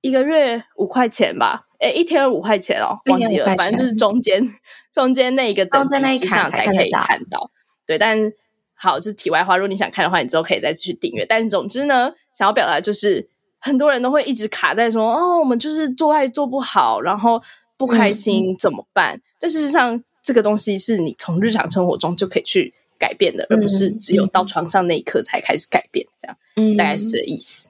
[0.00, 1.66] 一个月五块钱吧？
[1.80, 4.42] 诶，一天五块钱哦，忘记了，反正就是中间
[4.90, 7.50] 中间那一个等级之上才可以看到。
[7.86, 8.32] 对，但
[8.78, 9.56] 好，这是题外话。
[9.56, 11.26] 如果你想看的话，你之后可以再去订阅。
[11.26, 17.42] 但是总之呢，想要表达就是，很多人都会一直卡在说，哦，我们就是做爱做不好，然后。
[17.78, 19.14] 不开心怎么办？
[19.14, 26.04] 嗯、但事实上，这个东西是你从日常生活中就可以去改变的，嗯、而不是只有到床上那一刻才开始改变。
[26.20, 27.68] 这样，嗯，大概是这意思。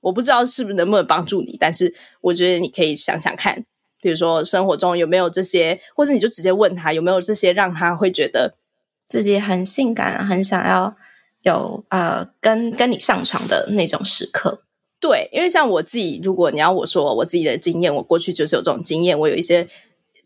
[0.00, 3.64] 我不知道是不是能不能帮助你，但是我觉得你可以想想看，
[4.02, 8.56] 比如说生活中有没有这些，或者你就直接问他有没有这些，让他会觉得
[9.14, 10.96] 自己很性感，很想要
[11.42, 14.64] 有呃跟跟你上床的那种时刻。
[14.98, 19.16] 对，因为像我自己，如果你要我说我自己的经验，我过去就是有这种经验。
[19.16, 19.68] 我有一些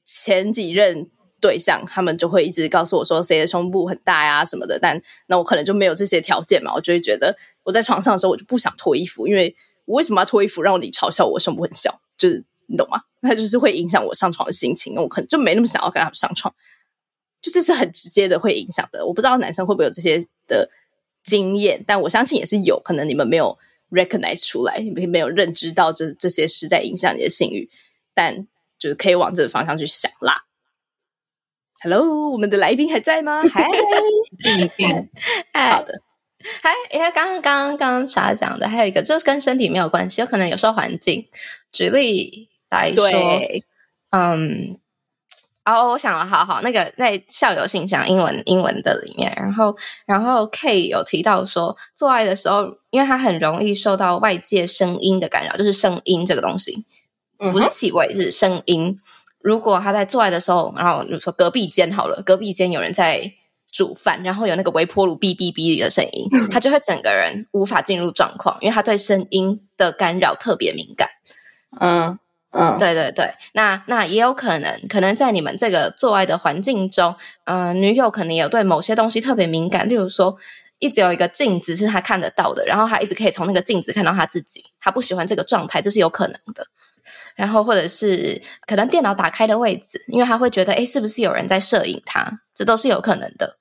[0.06, 12.00] 前几任对象，他们就会一直告诉我说谁的胸部很大呀什么的，但那我可能就没有这些条件嘛，我就会觉得我在床上的时候我就不想脱衣服，因为我为什么要脱衣服让你嘲笑我胸部很小？
[12.16, 13.02] 就是你懂吗？
[13.20, 16.54] 那就是会影响我上床的心情，我可能就没那么想要跟他们上床，
[17.40, 19.06] 就这是很直接的会影响的。
[19.06, 20.70] 我不知道男生会不会有这些的
[21.22, 23.58] 经验，但我相信也是有可能你们没有。
[23.90, 27.70] recognize 出来，没没有认知到这这些是在影响你的性欲，
[28.12, 28.46] 但
[28.78, 30.44] 就是可以往这个方向去想啦。
[31.80, 33.42] Hello，我们的来宾还在吗？
[33.48, 33.66] 嗨，
[35.70, 36.02] 好的，
[36.60, 41.26] 嗨，因为刚刚刚刚茶讲的还有一个，就是跟身体没有关系，有可能有时候环境。
[41.72, 43.08] 举例来说，
[44.10, 44.78] 嗯。
[45.74, 56.84] 哦，我想了，好好，那个在校友信箱英文英文的里面，然后然后 K 有提到说，做爱的时候，因为他很容易受到外界声音的干扰，就是声音这个东西，
[57.38, 58.98] 不是气味，是声音。
[59.40, 63.32] 如果他在做爱的时候，然后比如说隔壁间好了，隔壁间有人在
[63.70, 71.08] 煮饭，然后有那个微波炉哔哔哔的声音，他就会整个人无法进入状况，因为他对声音的干扰特别敏感。
[71.80, 72.18] 嗯。
[72.50, 80.36] 嗯，对对对，那那也有可能，可能在你们这个做爱的环境中，嗯、呃，女友可能有对某些东西特别敏感，例如说，
[80.78, 86.66] 一直有一个镜子是她看得到的，然后她一直可以从那个镜子看到她自己，她不喜欢这个状态，这是有可能的。
[87.36, 92.40] 然后或者是可能电脑打开的位置，因为她会觉得，哎，是不是有人在摄影她？
[92.54, 93.58] 这都是有可能的。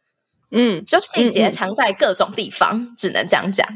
[0.51, 3.67] 嗯，就细节藏在各种地方，嗯嗯只能这样讲。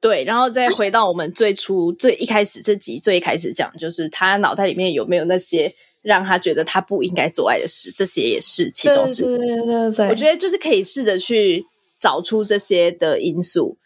[0.00, 9.36] 对，然后再回到我们最初最一开始这集最一开始讲，就是他脑袋里面有没有那些让他觉得他不应该做爱的事，这些也是其中之一。
[9.36, 11.64] 对对对对，我觉得就是可以试着去
[12.00, 13.78] 找出这些的因素。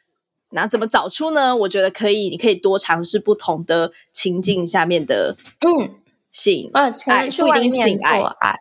[0.52, 1.54] 那怎么找出呢？
[1.54, 5.90] 我觉得可以，你可以多尝试不同的情境下面的嗯
[6.32, 8.20] 性爱，不一定性爱。
[8.40, 8.58] 爱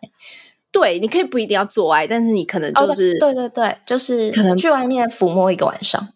[0.70, 6.08] 对，你可以不一定要做爱，但是你可能就是、哦、对对对，就是可能去外面抚摸一个晚上。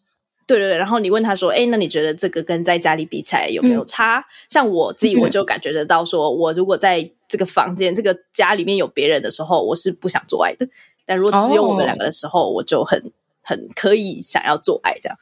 [0.47, 10.67] 对对对，然后你问他说：“哎，那你觉得这个跟在家里比起来有没有差？”嗯、像我自己，我就感觉得到说，说、嗯、我如果在这个房间、这个家里面有别人的时候，我是不想做爱的；
[11.07, 15.19] 但如果只有我们两个的时候，哦、我就很很可以想要做爱这样。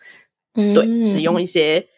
[0.54, 1.88] 嗯，对，使用一些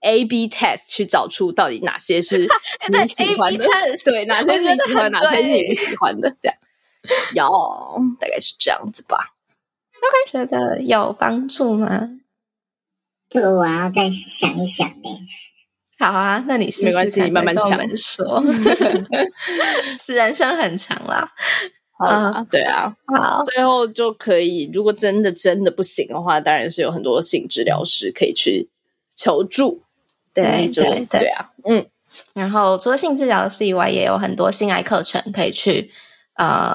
[0.00, 2.46] A B test 去找出到底哪些是
[2.92, 3.64] 你喜欢的，
[4.04, 6.56] 对，哪些是你喜欢，哪些是你不喜欢的，这样。
[7.34, 7.48] 有，
[8.20, 9.34] 大概是这样子吧。
[9.96, 12.08] OK，觉得有帮助吗？
[13.34, 15.10] 这个我要再想一想呢。
[15.98, 18.40] 好啊，那你试试，没关系，你慢慢想说。
[19.98, 21.28] 是人生很长啦，
[21.98, 24.70] 啊、uh,，对啊，好，最后就可以。
[24.72, 28.70] 如果真的真的不行的话，当然是有很多性治疗师可以去
[29.16, 29.82] 求助。
[30.32, 31.88] 对对对，对啊，嗯。
[32.34, 35.90] 然后除了性治疗师以外，也有很多性爱课程可以去
[36.36, 36.72] 呃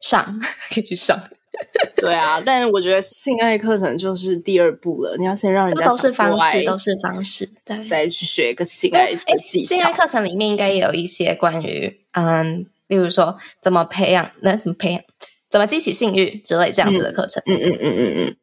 [0.00, 0.40] 上，
[0.72, 1.20] 可以去上。
[1.96, 5.16] 对啊，但我觉得性爱课程就是第二步了。
[5.18, 9.74] 你要先让人家都是方式，都是方式，对，再去学一个性爱的技巧。
[9.74, 15.02] 性爱课程里面应该也有一些关于，嗯，例如说怎么培养，那怎么培养，
[15.50, 17.42] 怎么激起性欲之类这样子的课程。
[17.46, 18.36] 嗯嗯嗯嗯嗯，嗯，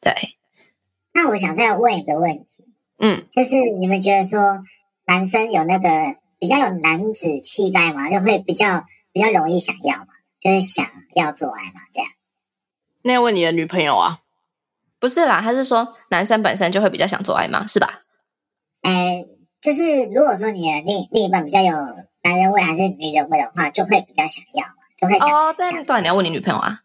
[0.00, 0.14] 对。
[1.12, 2.64] 那我想再问一个问题，
[2.98, 4.40] 嗯，就是你们觉得说
[5.06, 5.90] 男生有那个
[6.38, 10.08] 比较有男子气概嘛，就会比较比较容易想要嘛，
[10.40, 12.10] 就是想要做爱嘛，这样。
[13.08, 14.18] 那要问你的女朋友啊？
[15.00, 17.66] 不是啦，他是说男生本身就会比较想做爱吗？
[17.66, 18.02] 是吧？
[18.82, 19.24] 呃，
[19.62, 21.72] 就是如果说你的另另一半比较有
[22.22, 25.54] 男人味还是女人味的话，就会比较想要，就会想哦。
[25.56, 26.80] 这样对，你要问你女朋友啊？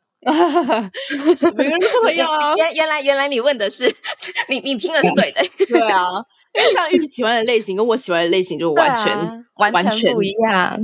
[1.57, 2.53] 没 有女朋友啊？
[2.55, 3.93] 原原来原来你问的是
[4.47, 6.07] 你你听的是对的，对啊，
[6.53, 10.78] 因为像玉喜欢的类型跟我喜欢的类型就完全、啊、完全不一样，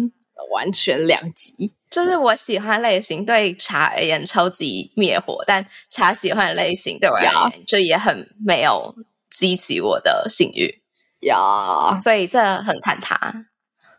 [0.52, 1.74] 完全两极。
[1.90, 8.96] 就是我喜欢类型对茶而言超级灭火，但茶喜欢的类型对我而言就也很没有
[9.32, 10.82] 激起我的性欲
[11.22, 13.48] 呀，所以这很看他。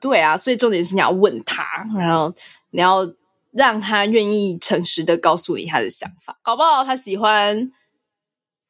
[0.00, 2.32] 对啊，所以重点是你要问他，然后
[2.70, 3.06] 你要
[3.52, 7.70] 让他愿意诚实的告诉你他的想法，搞不好他喜欢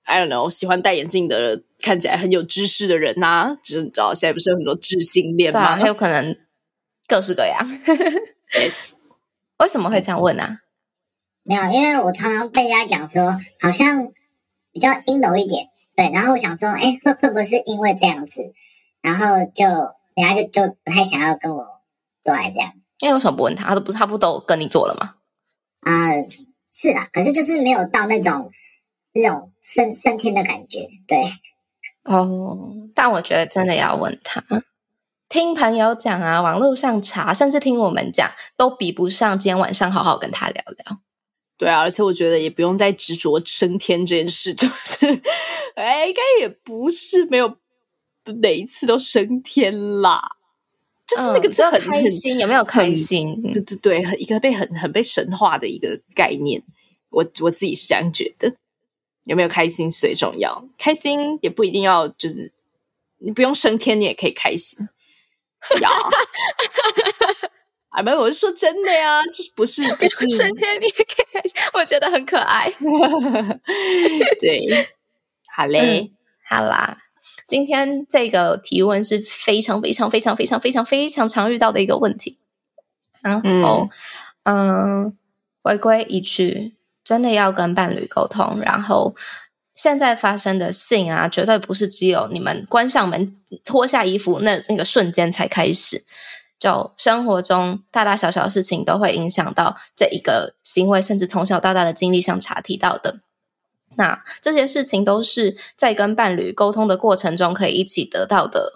[0.04, 5.76] ，I don't know，喜欢戴眼镜的看起来很有知识的人呐、啊，就你知道现在不是有很多智性恋吗？
[5.76, 6.36] 还有可能
[7.10, 7.66] 各式各样。
[8.54, 8.92] Yes.
[9.58, 10.60] 为什么会这样问呢、啊？
[11.42, 14.12] 没有，因为我常常被人家讲说，好像
[14.72, 16.08] 比较阴柔一点，对。
[16.12, 18.52] 然后我想说，哎，会会不会是因为这样子，
[19.02, 19.66] 然后就
[20.14, 21.66] 人家就就不太想要跟我
[22.22, 22.72] 做爱这样？
[23.00, 23.70] 因为为什么不问他？
[23.70, 25.16] 他都不，他不都跟你做了吗？
[25.80, 26.26] 啊、呃，
[26.72, 28.52] 是啦，可是就是没有到那种
[29.12, 31.22] 那种升升天的感觉，对。
[32.04, 34.44] 哦，但我觉得真的要问他。
[35.30, 41.00] 听朋友讲啊，网络上查，甚至听我们讲，都比不上今天晚上好好跟他聊聊。
[41.56, 45.06] 对啊，而且我觉得也不用再执着升天这件事，就是，
[45.76, 47.56] 哎，应该也不是没有
[48.40, 50.20] 每一次都升天啦，
[51.06, 53.40] 就是那个就很、嗯、开心，有没有开心？
[53.52, 56.60] 对对对，一个被很很被神化的一个概念，
[57.10, 58.52] 我我自己是这样觉得。
[59.24, 62.50] 有没有开心最重要，开心也不一定要就是
[63.18, 64.88] 你不用升天，你也可以开心。
[65.80, 65.90] 呀，
[67.90, 72.72] 啊，没有，我是说真的呀，就是不是不是，升天你也可以开心，我觉得很可爱。
[74.40, 74.88] 对，
[75.54, 76.16] 好嘞，嗯，
[76.48, 76.98] 好啦，
[77.46, 82.38] 今天这个提问是非常非常非常非常非常非常常遇到的一个问题。
[83.20, 83.88] 然后，嗯，
[84.44, 85.16] 嗯，
[85.62, 89.14] 回归一句，真的要跟伴侣沟通，然后。
[89.74, 93.32] 现在发生的性啊，绝对不是只有你们关上门、
[93.64, 96.04] 脱下衣服那那个瞬间才开始。
[96.58, 103.20] 就生活中大大小小的事情都会影响到这一个行为，甚至从小到大的经历，像茶提到的，
[103.96, 108.74] 那这些事情都是在跟伴侣沟通的过程中可以一起得到的。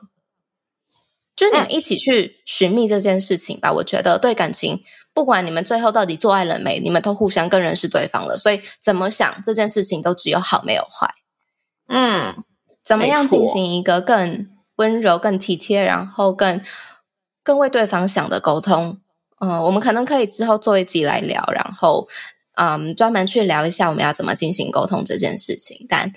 [1.36, 4.82] 就是你们一起去寻觅这件事情吧，我觉得对感情。
[5.15, 11.15] 不管你们最后到底做爱了没，你们都互相更认识对方了，所以怎么想这件事情都只有好没有坏。
[11.87, 12.43] 嗯，
[12.83, 16.61] 怎么样进行一个更温柔、更体贴，然后更
[17.45, 18.99] 更为对方想的沟通？
[19.39, 22.09] 嗯、呃，我们可能可以之后做一集来聊，然后
[22.57, 25.87] 嗯，专门去聊一下我们要怎么进行沟通这件事情。
[25.89, 26.12] 但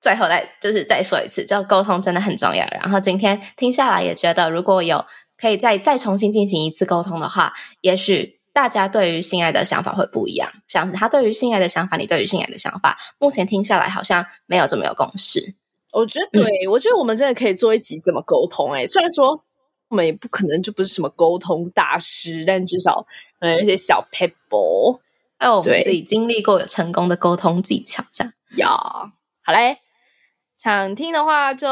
[0.00, 2.64] 最后再就是再说一次，就沟通真的很重要。
[2.80, 5.04] 然后今天听下来也觉得，如果有。
[5.42, 10.48] 可以再再重新进行一次沟通的话，也许大家对于性爱的想法会不一样。
[10.68, 15.56] 像是他对于性爱的想法，你对于性爱的想法，目前听下来好像没有这么有共识。
[15.92, 18.84] 我觉得对，嗯、我觉得我们真的可以做一集怎么沟通、欸。
[18.84, 19.42] 哎，虽然说
[19.88, 23.04] 我们也不可能就不是什么沟通大师，但至少
[23.40, 25.00] 有一些小撇步，
[25.38, 28.32] 还有我们自己经历过有成功的沟通技巧，这样。
[28.58, 28.68] 呀，
[29.44, 29.78] 好嘞，
[30.56, 31.66] 想听的话就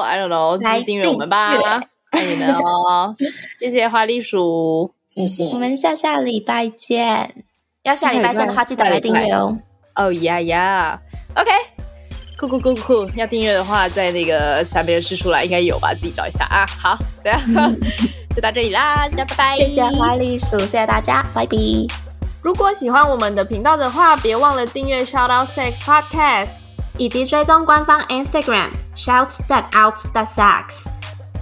[0.00, 1.80] I don't know，继续订阅我们吧。
[2.12, 3.14] 爱你们哦，
[3.58, 5.44] 谢谢花栗鼠，谢谢。
[5.52, 7.44] 我们下下礼拜见。
[7.82, 9.58] 要下礼拜见的话，记得来订阅哦。
[9.96, 11.00] 哦呀呀
[11.34, 11.50] ，OK，
[12.38, 16.64] 酷酷酷酷，要订阅的话，在那个下面试出来应该有吧，自己找一下啊。
[16.80, 17.42] 好，对啊，
[18.36, 19.54] 就到这里啦，大家拜拜。
[19.56, 21.56] 谢谢花栗鼠，谢谢大家，拜拜。
[22.40, 26.50] 如果喜欢我们的频道的话，别忘了订阅 Shout Out Sex Podcast，
[26.98, 30.86] 以及追踪官方 Instagram Shout That Out That Sex。